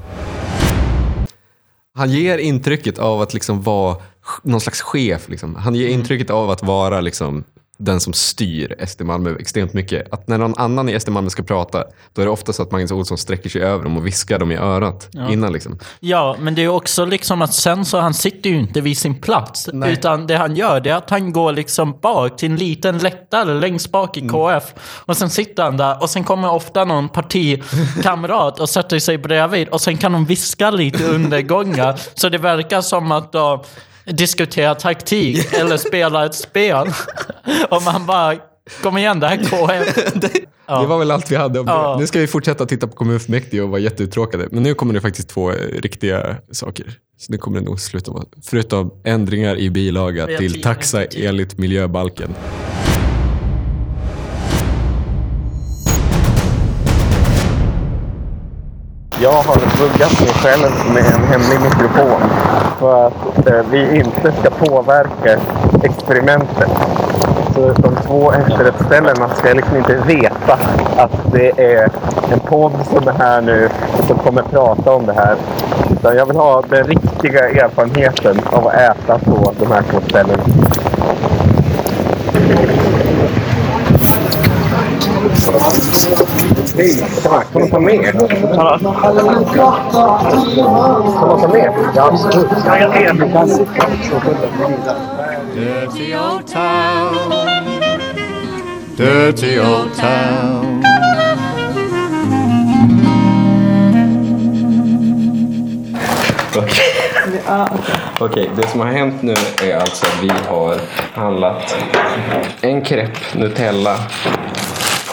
[1.95, 3.97] Han ger intrycket av att liksom vara
[4.43, 5.29] någon slags chef.
[5.29, 5.55] Liksom.
[5.55, 7.43] Han ger intrycket av att vara liksom
[7.77, 10.13] den som styr SD Malmö extremt mycket.
[10.13, 11.83] Att när någon annan i SD Malmö ska prata,
[12.13, 14.51] då är det ofta så att Magnus Olsson sträcker sig över dem och viskar dem
[14.51, 15.53] i örat innan.
[15.53, 15.79] Liksom.
[15.99, 19.15] Ja, men det är också liksom att sen så han sitter ju inte vid sin
[19.15, 19.69] plats.
[19.73, 19.93] Nej.
[19.93, 23.53] Utan det han gör det är att han går liksom bak till en liten läktare
[23.53, 24.33] längst bak i Mm.
[24.33, 24.73] KF.
[24.79, 29.67] Och sen sitter han där och sen kommer ofta någon partikamrat och sätter sig bredvid.
[29.67, 31.93] Och sen kan de viska lite under gången.
[32.13, 33.63] Så det verkar som att de
[34.05, 36.87] diskuterar taktik eller spelar ett spel.
[37.69, 38.35] Och man bara,
[38.81, 40.13] kom igen det här är KF.
[40.67, 41.93] Det var väl allt vi hade om Ja.
[41.93, 41.99] det.
[41.99, 44.47] Nu ska vi fortsätta titta på kommunfullmäktige och vara jätteuttråkade.
[44.51, 46.85] Men nu kommer det faktiskt två eh, riktiga saker.
[47.17, 48.23] Så nu kommer det nog sluta vara.
[48.45, 52.35] Förutom ändringar i bilaga till taxa enligt miljöbalken.
[59.23, 62.21] Jag har buggat mig själv med en hemlig mikrofon
[62.79, 65.39] för att eh, vi inte ska påverka
[65.83, 66.69] experimentet.
[67.55, 70.59] Så de två efterrättsställena ska jag liksom inte veta
[70.97, 71.89] att det är
[72.31, 73.69] en podd som är här nu
[74.07, 75.35] som kommer prata om det här.
[75.91, 80.43] Utan jag vill ha den riktiga erfarenheten av att äta på de här två ställena.
[86.75, 87.47] Hej, tack.
[87.51, 88.11] Får man ta med?
[88.11, 88.19] Får
[91.27, 91.73] man ta med?
[91.95, 92.49] Ja, absolut.
[95.55, 97.31] Dirty old town.
[98.97, 100.83] Dirty old town.
[107.47, 107.69] Ja,
[108.19, 109.33] Okej, det som har hänt nu
[109.63, 110.75] är alltså att vi har
[111.13, 111.75] handlat
[112.61, 113.95] en crepe Nutella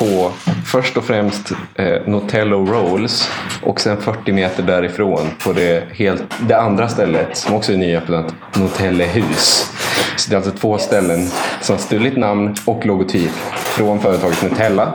[0.01, 0.33] på
[0.65, 3.31] först och främst eh, Nutello Rolls
[3.63, 8.35] och sen 40 meter därifrån på det, helt, det andra stället som också är nyöppnat,
[8.57, 9.73] Nutellehus.
[10.17, 11.29] Så det är alltså två ställen
[11.61, 14.95] som har stulit namn och logotyp från företaget Nutella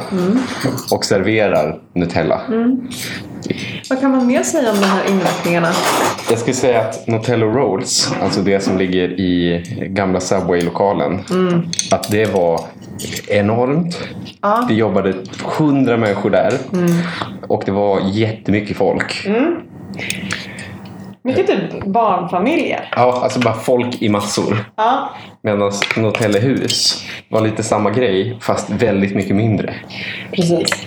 [0.91, 2.41] och serverar Nutella.
[3.89, 5.71] Vad kan man mer säga om de här inrättningarna?
[6.29, 11.19] Jag skulle säga att Nutello Rolls, alltså det som ligger i gamla Subway-lokalen,
[11.91, 12.59] att det var
[13.27, 13.99] enormt.
[14.41, 14.65] Ja.
[14.67, 15.13] Det jobbade
[15.57, 16.53] hundra människor där
[17.47, 19.27] och det var jättemycket folk.
[21.23, 22.89] Mycket typ barnfamiljer.
[22.95, 24.65] Ja, alltså bara folk i massor.
[24.75, 25.09] Ja,
[25.41, 29.73] Medan Nutellehus var lite samma grej fast väldigt mycket mindre.
[30.31, 30.85] precis.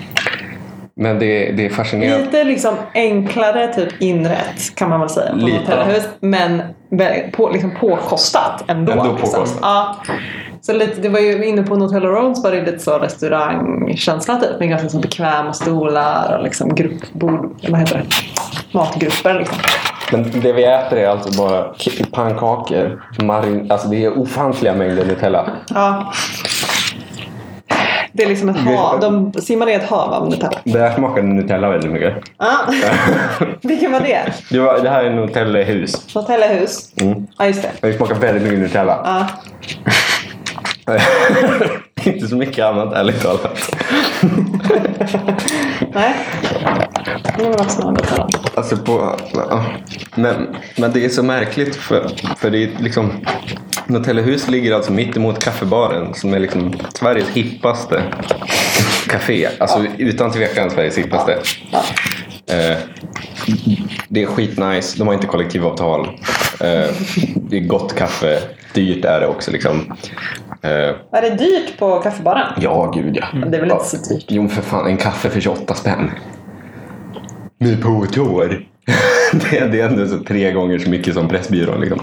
[1.01, 2.25] Men det, det är fascinerande.
[2.25, 5.59] Lite liksom enklare typ inrätt kan man väl säga på Lite.
[5.59, 6.09] hotellhus.
[6.21, 6.63] Men
[7.33, 8.93] på, liksom påkostat ändå.
[8.93, 9.31] Ändå liksom.
[9.31, 9.59] påkostat.
[9.63, 9.97] Ja.
[10.61, 14.61] Så lite, det var ju inne på Nutella Rolls var det lite så restaurangkänsla typ.
[14.61, 17.57] Med ganska så bekväma stolar och liksom gruppbord.
[17.69, 18.05] Vad heter det?
[18.79, 19.59] Matgrupper liksom.
[20.13, 21.75] Men det vi äter är alltså bara
[22.13, 23.05] pannkakor.
[23.23, 25.51] Marin, alltså det är ofantliga mängder Nutella.
[25.69, 26.13] Ja.
[28.19, 29.01] Det är liksom ett hav.
[29.01, 30.59] De simmar i ett hav av Nutella.
[30.65, 32.15] Det här smakar Nutella väldigt mycket.
[32.39, 32.59] Ja.
[33.63, 34.33] Vilken var det?
[34.51, 36.15] Det, var, det här är Nutellahus.
[36.15, 36.93] Nutellahus?
[37.01, 37.27] Mm.
[37.39, 37.71] Ja, just det.
[37.81, 39.27] Det smakar väldigt mycket Nutella.
[40.87, 40.99] Ja.
[42.05, 43.71] Inte så mycket annat ärligt talat.
[45.95, 46.15] Nej.
[47.39, 48.59] Det var också något annat.
[48.59, 49.17] Alltså på,
[50.15, 53.13] men, men det är så märkligt för, för det är liksom
[53.89, 58.03] Nutellahus ligger alltså mitt emot kaffebaren som är liksom Sveriges hippaste
[59.09, 59.49] café.
[59.59, 61.33] Alltså utan tvekan Sveriges hippaste.
[62.51, 62.79] Eh,
[64.09, 64.99] det är skitnice.
[64.99, 66.07] De har inte kollektivavtal.
[66.61, 66.91] Eh,
[67.35, 68.39] det är gott kaffe.
[68.75, 69.95] Dyrt är det också liksom.
[70.63, 72.53] Eh, Är det dyrt på kaffebaren?
[72.61, 73.27] ja, gud ja.
[73.49, 74.25] Det är väl inte så dyrt?
[74.29, 74.87] Jo, för fan.
[74.87, 76.11] En kaffe för 28 spänn.
[77.59, 78.49] Nu på ett år.
[79.33, 81.81] det, är- det är ändå så tre gånger så mycket som Pressbyrån.
[81.81, 82.01] Liksom.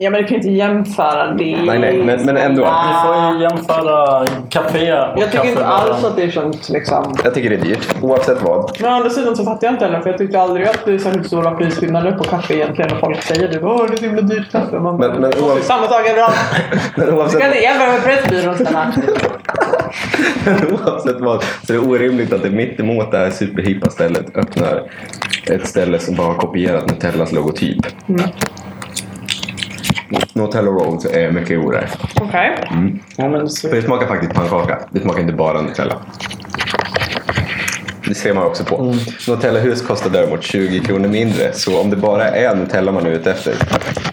[0.00, 1.56] Ja men du kan ju inte jämföra det.
[1.66, 2.62] Nej, nej, men- men ändå.
[2.62, 7.14] Vi får ju jämföra café och Jag tycker inte alls att det känns liksom...
[7.24, 8.76] Jag tycker det är dyrt, oavsett vad.
[8.80, 10.92] Men å andra sidan så fattar jag inte heller för jag tyckte aldrig att det
[10.94, 13.60] är särskilt stora prisskillnader på kaffe egentligen när folk säger det.
[13.62, 14.78] Åh, det är så himla dyrt kaffe.
[14.80, 16.34] Man Men- men det är oav- samma sak överallt.
[16.96, 18.92] Men Du oavsett, kan inte jämföra med Pressbyrån snälla.
[20.86, 24.82] oavsett vad så är det orimligt att det mitt emot det här superhippa stället öppnar
[25.50, 27.86] ett ställe som bara har kopierat Nutellas logotyp.
[30.32, 31.88] Nutella Rolls är mycket godare.
[32.20, 32.56] Okej.
[33.16, 33.68] Ja, men så...
[33.68, 34.78] För det smakar faktiskt pannkaka.
[34.90, 35.94] Det smakar inte bara Nutella.
[38.08, 38.94] Det ser man också på.
[39.28, 41.52] Nutella hus kostar däremot 20 kronor mindre.
[41.52, 43.54] Så om det bara är Nutella man är ute efter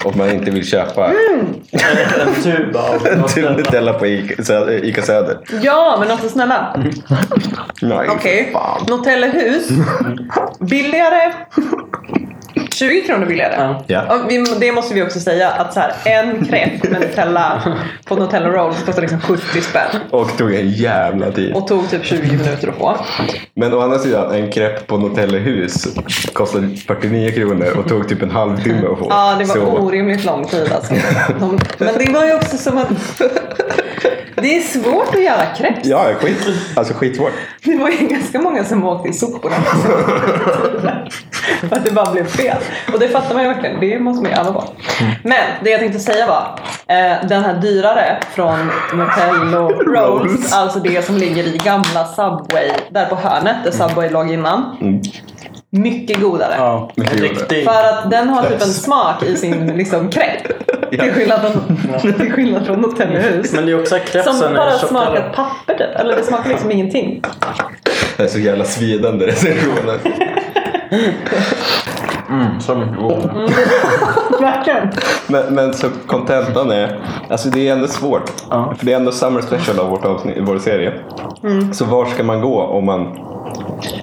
[0.05, 5.01] och man inte vill köpa En tub av en tub Nutella på Ica, Sö- Ica
[5.01, 5.37] Söder.
[5.61, 6.75] Ja men alltså snälla.
[7.81, 8.49] Nej, Okej.
[8.53, 8.85] fan.
[8.97, 9.67] Nutellahus.
[10.59, 11.33] Billigare.
[12.75, 13.75] 20 kronor billigare.
[13.87, 14.01] Ja.
[14.29, 17.61] Vi, det måste vi också säga att så här, en crepe med Nutella
[18.05, 19.89] på Nutella Rolls kostar liksom 70 spänn.
[20.11, 21.53] Och tog en jävla tid.
[21.55, 22.97] Och tog typ 20 minuter att få.
[23.53, 25.87] Men å andra sidan, en crepe på Nutella hus
[26.33, 29.07] kostade 49 kronor och tog typ en halvtimme att få.
[29.09, 30.93] Ja, det var Så- orimligt lång tid alltså.
[31.39, 33.21] De, men det var ju också som att...
[34.35, 35.87] Det är svårt att göra crepes.
[35.87, 36.47] Ja, skit.
[36.75, 37.31] Alltså skitsvårt.
[37.63, 39.55] Det var ju ganska många som åkte i soporna.
[41.69, 42.57] För att det bara blev fel.
[42.93, 43.79] Och det fattar man ju verkligen.
[43.79, 44.63] Det måste man ju öva på.
[45.23, 46.59] Men det jag tänkte säga var.
[46.87, 50.53] Eh, den här dyrare från Nutello Rolls.
[50.53, 52.71] Alltså det som ligger i gamla Subway.
[52.89, 54.77] Där på hörnet där Subway låg innan.
[54.81, 55.01] Mm.
[55.69, 56.53] Mycket godare.
[56.57, 57.65] Ja, Mycket riktigt.
[57.65, 60.53] För att den har typ en smak i sin liksom crepe.
[60.89, 63.53] Till skillnad från, till skillnad från Nutellahus.
[63.53, 65.99] Men det är också att Som bara är smakar papper typ.
[65.99, 67.21] Eller det smakar liksom ingenting.
[68.17, 69.99] Det är så jävla svidande recensioner.
[72.29, 73.47] Mm, så mycket godare.
[74.39, 74.89] Verkligen.
[75.27, 78.31] Men, men så kontentan är, alltså det är ändå svårt.
[78.49, 78.73] Ja.
[78.77, 80.93] För det är ändå summer special av vårt avsnitt, vår serie.
[81.73, 83.17] Så var ska man gå om man...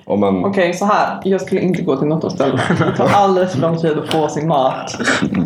[0.05, 1.21] Om man Okej, så här.
[1.25, 2.63] Jag skulle inte gå till något av ställena.
[2.79, 4.97] Det tar alldeles för lång tid att få sin mat.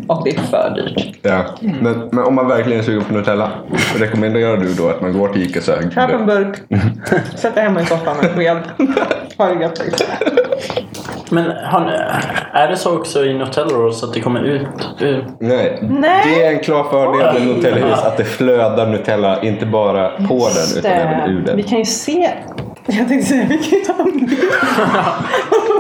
[0.07, 1.17] Och det är för dyrt.
[1.23, 1.45] ja.
[1.61, 3.51] men, men om man verkligen är sugen på Nutella,
[3.97, 6.57] rekommenderar du då att man går till Ica här, Köp en burk.
[7.35, 8.59] Sätt dig hemma i soffan med sked.
[9.39, 9.83] Ha det gött.
[11.31, 11.93] Men har ni,
[12.53, 15.27] är det så också i Nutella Rolls att det kommer ut ur...
[15.41, 15.79] Nej.
[15.83, 16.23] Nej.
[16.27, 20.79] Det är en klar fördel med Nutellahus att det flödar Nutella inte bara på den
[20.79, 21.57] utan även ur den.
[21.57, 22.31] Vi kan ju se.
[22.87, 24.39] Jag tänkte säga, vi kan ju ta en bild.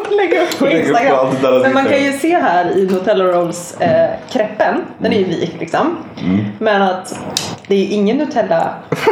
[0.07, 1.27] och Lägga upp på Lägga upp på Instagram.
[1.43, 4.75] det Men man kan ju se här i Nutella Rolls eh, kreppen.
[4.99, 5.97] Den är ju vit liksom.
[6.25, 6.45] Mm.
[6.59, 7.19] Men att
[7.67, 8.75] det är ingen Nutella.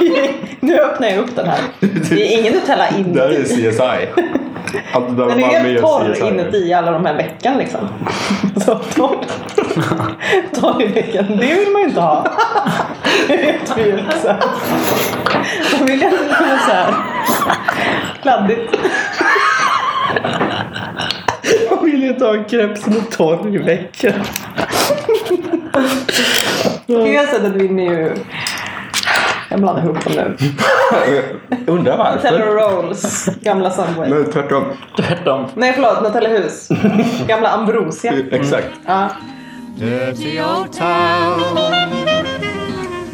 [0.60, 1.60] nu öppnar jag upp den här.
[2.10, 3.70] Det är ingen Nutella Det här är inuti.
[3.70, 4.22] CSI.
[4.72, 7.80] Det där Den är helt torr inuti alla de här veckan liksom.
[8.64, 9.18] Så torr.
[10.60, 11.26] torr i veckan.
[11.28, 12.26] Det vill man ju inte ha.
[13.28, 13.98] Det vet vi ju.
[15.78, 16.94] Man vill ju ändå kunna så här
[18.22, 18.74] kladdigt.
[21.70, 24.12] Jag vill inte ha en krepp som är torr i veckan.
[26.86, 28.14] Det här sättet vinner ju...
[29.50, 30.36] Jag blandar ihop dem nu.
[31.66, 32.82] Undrar Nutella varför?
[32.82, 34.10] Rolls, gamla Subway.
[34.10, 34.64] Nej, tvärtom.
[34.96, 35.46] Tvärtom.
[35.54, 36.68] Nej förlåt, Nutellahus.
[37.26, 38.12] Gamla Ambrosia.
[38.30, 38.66] Exakt.
[38.86, 39.08] Ja.
[39.78, 41.40] Dirty old town.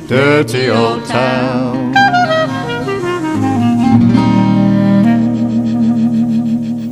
[0.08, 1.94] Dirty old town.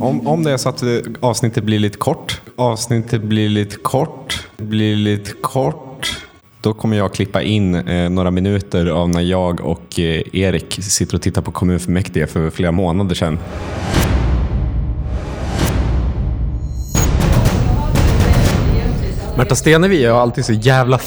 [0.01, 0.83] Om, om det är så att
[1.19, 5.84] avsnittet blir lite kort, avsnittet blir lite kort, blir lite kort,
[6.65, 11.15] då kommer jag klippa in eh, några minuter av när jag och eh, Erik sitter
[11.15, 13.39] och tittar på kommunfullmäktige för flera månader sedan.
[19.37, 20.99] Märta Stenevi har alltid så jävla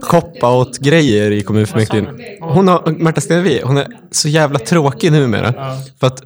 [0.00, 2.06] koppa åt grejer i kommunfullmäktige.
[2.40, 5.76] Hon har, Märta Stenevi, hon är så jävla tråkig numera.
[6.00, 6.22] För att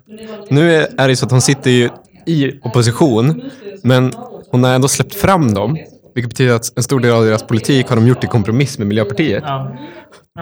[0.49, 1.91] nu är är det så att hon sitter ju
[2.27, 3.43] i opposition,
[3.83, 4.13] men
[4.51, 5.79] hon har ändå släppt fram dem.
[6.17, 8.87] Vilket betyder att en stor del av deras politik har de gjort i kompromiss med
[8.87, 9.43] Miljöpartiet.
[9.47, 9.77] Ja.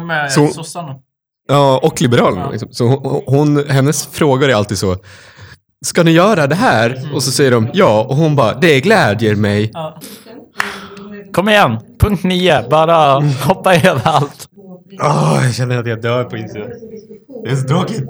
[0.07, 0.95] Med Så- sossarna.
[1.49, 2.51] Ja, och Liberalerna.
[2.51, 2.69] Liksom.
[2.73, 4.97] Så hon, hon, hennes frågor är alltid så.
[5.87, 7.11] Ska ni göra det här?
[7.15, 8.07] Och så säger de ja.
[8.09, 9.73] Och hon bara, det glädjer mig.
[11.33, 12.69] Kom igen, punkt nio.
[12.71, 14.49] Bara hoppa över allt.
[15.03, 16.69] Åh, jag känner att jag dör på insidan.
[17.45, 18.03] Det är så tråkigt.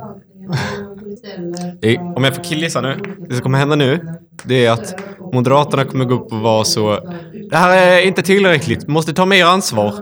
[1.80, 2.96] Det- Om jag får killgissa nu.
[3.28, 4.00] Det som kommer hända nu,
[4.44, 4.94] det är att
[5.33, 6.98] Moderaterna kommer gå upp och vara så.
[7.50, 8.87] Det här är inte tillräckligt.
[8.88, 9.94] Måste ta mer ansvar.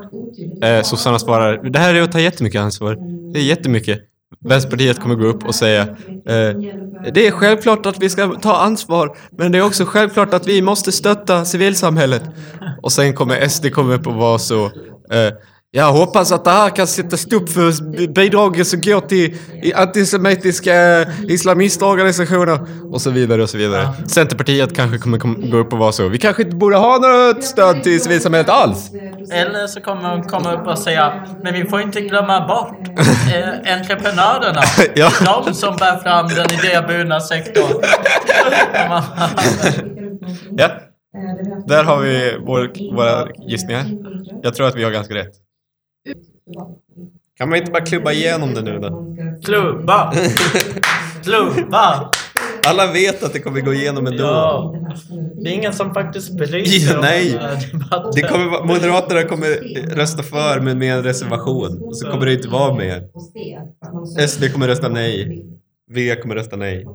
[0.63, 1.71] Eh, Sossarna svarar.
[1.71, 2.97] Det här är att ta jättemycket ansvar.
[3.33, 4.01] Det är jättemycket.
[4.41, 5.83] Vänsterpartiet kommer gå upp och säga.
[5.83, 6.57] Eh,
[7.15, 9.17] det är självklart att vi ska ta ansvar.
[9.39, 12.23] Men det är också självklart att vi måste stötta civilsamhället.
[12.83, 14.65] Och sen kommer SD komma upp och vara så.
[14.65, 15.33] Eh,
[15.75, 19.37] jag hoppas att det här kan sätta stopp för bidragen som går till
[19.75, 22.59] antisemitiska islamistorganisationer
[22.93, 23.89] och så vidare och så vidare.
[24.09, 26.09] Centerpartiet kanske kommer kom, gå upp och vara så.
[26.09, 28.91] Vi kanske inte borde ha något stöd till civilsamhället alls.
[29.33, 32.89] Eller så kommer hon komma upp och säga, men vi får inte glömma bort
[33.35, 34.61] eh, entreprenörerna.
[34.95, 35.11] Ja.
[35.45, 37.83] De som bär fram den idéburna sektorn.
[40.57, 40.71] Ja,
[41.67, 43.85] där har vi vår, våra gissningar.
[44.43, 45.33] Jag tror att vi har ganska rätt.
[47.37, 49.17] Kan man inte bara klubba igenom det nu då?
[49.45, 50.13] Klubba!
[51.25, 52.11] Klubba!
[52.67, 54.25] Alla vet att det kommer gå igenom ändå.
[54.25, 54.75] Ja.
[55.43, 57.39] Det är ingen som faktiskt bryr sig Ja, om nej.
[57.39, 58.11] här debatten.
[58.15, 59.49] Det kommer, Moderaterna kommer
[59.97, 61.83] rösta för men med en reservation.
[61.83, 63.09] Och så kommer det inte vara mer.
[64.29, 65.47] SD kommer rösta nej.
[65.91, 66.87] V kommer rösta nej.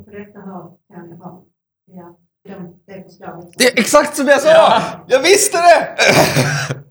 [3.58, 4.82] Det är exakt som jag sa!
[5.08, 5.88] Jag visste det!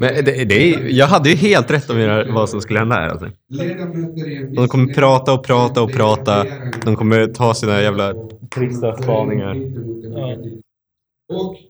[0.00, 3.08] Men det, det är, jag hade ju helt rätt om vad som skulle hända här.
[3.08, 3.30] Alltså.
[4.54, 6.46] De kommer prata och prata och prata.
[6.84, 8.14] De kommer ta sina jävla
[8.54, 9.54] trista spaningar.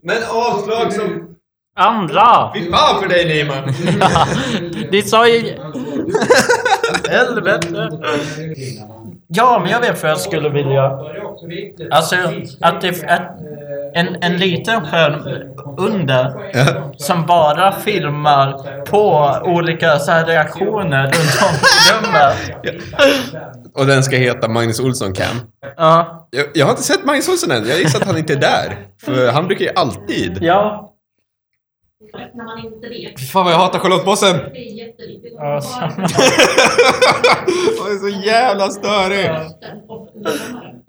[0.02, 1.36] Men avslag som...
[1.78, 2.54] Andra!
[2.54, 3.74] Fy fan för dig Neyman!
[4.00, 4.26] Ja,
[4.90, 5.58] det sa ju...
[7.08, 7.88] Helvete!
[9.28, 10.98] Ja, men jag vet vad jag skulle vilja.
[11.90, 12.16] Alltså,
[12.60, 13.38] att det att
[13.94, 15.28] en, en liten skärm
[15.78, 16.32] under
[16.96, 22.36] som bara filmar på olika så här reaktioner runt om i rummet.
[23.74, 25.36] Och den ska heta Magnus Olsson Cam.
[25.76, 27.68] Ja, Jag, jag har inte sett Magnus Olsson än.
[27.68, 28.76] Jag gissar att han inte är där.
[29.04, 30.38] För han brukar ju alltid...
[30.40, 30.92] ja.
[32.34, 33.30] När man inte vet.
[33.30, 34.36] Fan vad jag hatar Charlottebossen!
[34.36, 35.32] Det är jätteviktigt.
[35.36, 35.60] Ja.
[37.78, 39.30] Hon är så jävla störig!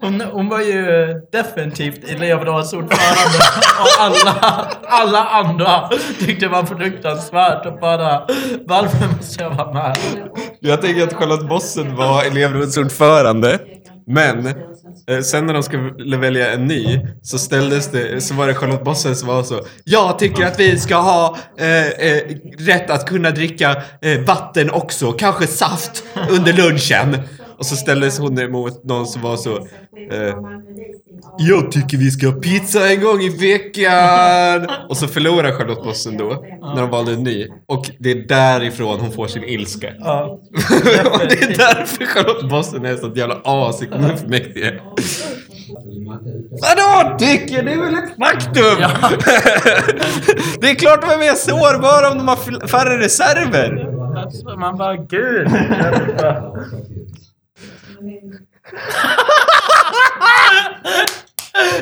[0.00, 3.38] Hon, hon var ju definitivt elevrådsordförande
[3.80, 8.26] och alla, alla andra tyckte det var fruktansvärt och bara
[8.66, 9.96] varför måste jag vara med?
[10.60, 13.58] Jag tänker att Charlotte Bossen var elevrådsordförande.
[14.08, 18.54] Men eh, sen när de skulle välja en ny så ställdes det, så var det
[18.54, 22.22] Charlotte Bosse som var så Jag tycker att vi ska ha eh, eh,
[22.58, 27.16] rätt att kunna dricka eh, vatten också, kanske saft under lunchen.
[27.58, 29.56] Och så ställdes hon emot någon som var så
[30.10, 30.34] eh,
[31.38, 34.66] Jag tycker vi ska ha pizza en gång i veckan!
[34.88, 36.44] Och så förlorar Charlotte Bossen då,
[36.74, 37.48] när de valde en ny.
[37.66, 39.86] Och det är därifrån hon får sin ilska.
[39.98, 40.24] Ja.
[41.12, 44.80] Och det är därför Charlotte Bossen är sånt jävla as i kommunfullmäktige.
[46.50, 47.62] Vadå tycker?
[47.62, 48.78] Det är väl ett faktum!
[50.60, 53.94] det är klart de är mer sårbara om de har färre reserver.
[54.16, 55.48] Alltså, man bara gud.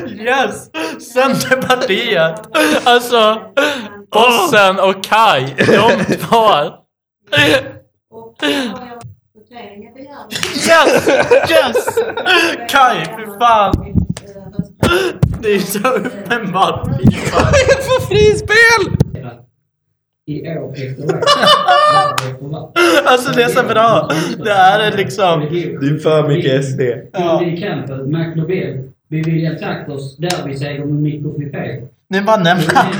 [0.07, 0.69] Yes!
[1.13, 2.41] Centerpartiet!
[2.83, 3.41] Alltså,
[4.11, 6.49] Bossen och Kai, de två.
[10.67, 11.07] Yes!
[11.49, 11.95] Yes!
[12.69, 13.93] Kai, för fan!
[15.41, 16.87] Det är så uppenbart.
[17.33, 19.06] Vad är det för frispel?
[20.29, 21.21] I år efter år.
[23.05, 24.09] Alltså det är så bra.
[24.43, 25.39] Det här är liksom...
[25.51, 26.81] Det är för mycket SD.
[27.11, 27.39] Ja.
[27.39, 31.81] Billy Campbell, McLovell, Bevilja Traktors derbyseger med Mikko Frippé.
[32.09, 32.93] Ni bara nämner namn.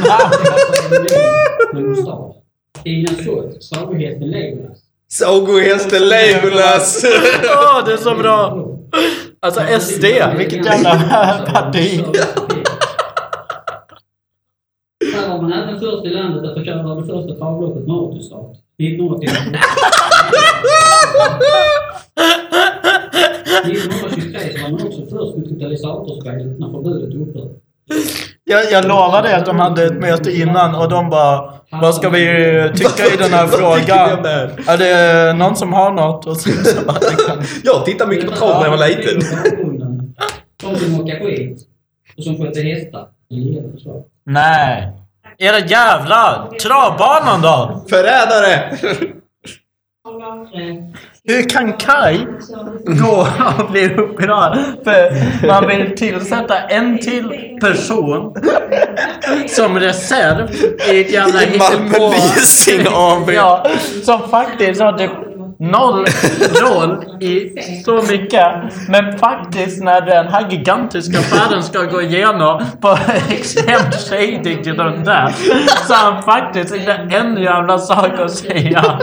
[2.84, 4.78] Ina Schultz, Sagohästen Legolas.
[5.09, 7.05] Sagohästen Legolas!
[7.43, 8.67] Åh, det är så bra!
[9.39, 10.03] Alltså SD,
[10.38, 12.03] vilket jävla parti.
[15.48, 18.52] Här var man även först i landet att få köra det första travloppet med autostart.
[18.84, 19.34] 1981.
[23.66, 27.54] 1923 så var man också först med totalisatorspel när förbudet upphörde.
[28.43, 32.26] Jag, jag lovade att de hade ett möte innan och de bara Vad ska vi
[32.76, 34.26] tycka i den här frågan?
[34.68, 36.28] Är det någon som har något?
[36.28, 36.98] Och så, så bara,
[37.64, 39.20] Jag tittade mycket på trav när jag var liten.
[40.64, 41.60] De som åker skit
[42.18, 43.08] och som sköter hästar.
[44.26, 44.93] Nej.
[45.40, 46.48] Era jävlar!
[46.62, 47.86] Travbanan då?
[47.90, 48.78] Förrädare!
[51.24, 52.26] Hur kan Kai
[52.86, 53.28] gå
[53.58, 54.58] och bli upprörd?
[54.84, 55.12] För
[55.48, 58.36] man vill tillsätta en till person
[59.48, 60.50] som reserv
[60.92, 63.32] i ett jävla I Malmö Leasing AB.
[63.32, 63.66] Ja,
[64.04, 65.10] som faktiskt hade
[65.60, 66.05] noll
[66.62, 67.53] roll i
[67.86, 68.45] så mycket.
[68.89, 72.97] Men faktiskt när den här gigantiska affären ska gå igenom på
[73.30, 75.36] extremt shady grunder
[75.88, 78.99] så har han faktiskt inte en jävla sak att säga.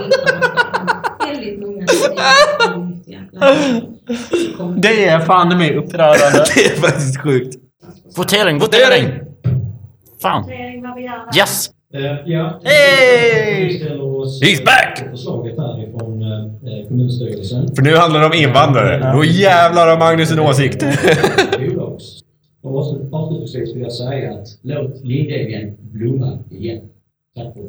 [4.76, 6.44] Det är fan mig upprörande.
[6.54, 7.56] Det är faktiskt sjukt.
[8.16, 9.20] Votering, votering!
[10.22, 10.50] Fan.
[11.36, 11.70] Yes!
[11.94, 12.60] Eh, ja.
[12.64, 13.80] Hey!
[14.42, 15.04] He's back!
[15.10, 17.74] förslaget härifrån eh, kommunstyrelsen.
[17.74, 19.12] För nu handlar det om invandrare.
[19.12, 20.82] Då jävlar har Magnus en åsikt.
[22.62, 22.78] Och
[23.12, 26.82] avslutningsvis vill jag säga att låt Lindängen blomma igen.
[27.36, 27.62] Tack för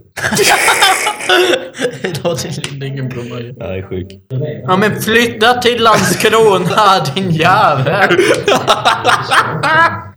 [2.24, 3.54] Låter Lindängen blomma ju.
[3.58, 4.20] Jag är sjuk.
[4.64, 8.18] Ja men flytta till Landskrona din jävel!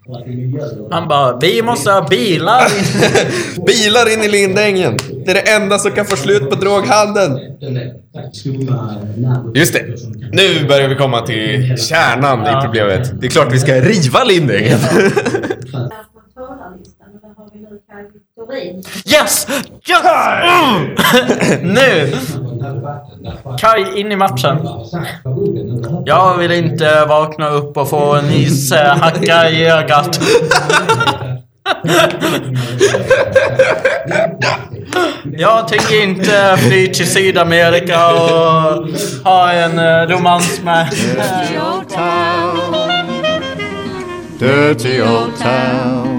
[0.90, 2.62] Han bara, vi måste ha bilar.
[3.66, 4.96] Bilar in i Lindängen.
[5.24, 7.38] Det är det enda som kan få slut på droghandeln.
[9.54, 9.84] Just det.
[10.32, 13.20] Nu börjar vi komma till kärnan i problemet.
[13.20, 14.78] Det är klart vi ska riva Lindängen.
[19.06, 19.46] Yes!
[19.88, 20.06] Yes!
[20.42, 20.94] Mm!
[21.74, 22.12] nu!
[23.60, 24.68] Kaj in i matchen.
[26.04, 30.20] Jag vill inte vakna upp och få en is eh, i ögat.
[35.38, 38.88] Jag tänker inte fly till Sydamerika och
[39.24, 40.90] ha en eh, romans med...
[40.90, 42.88] Dirty old town.
[44.38, 46.17] Dirty old town.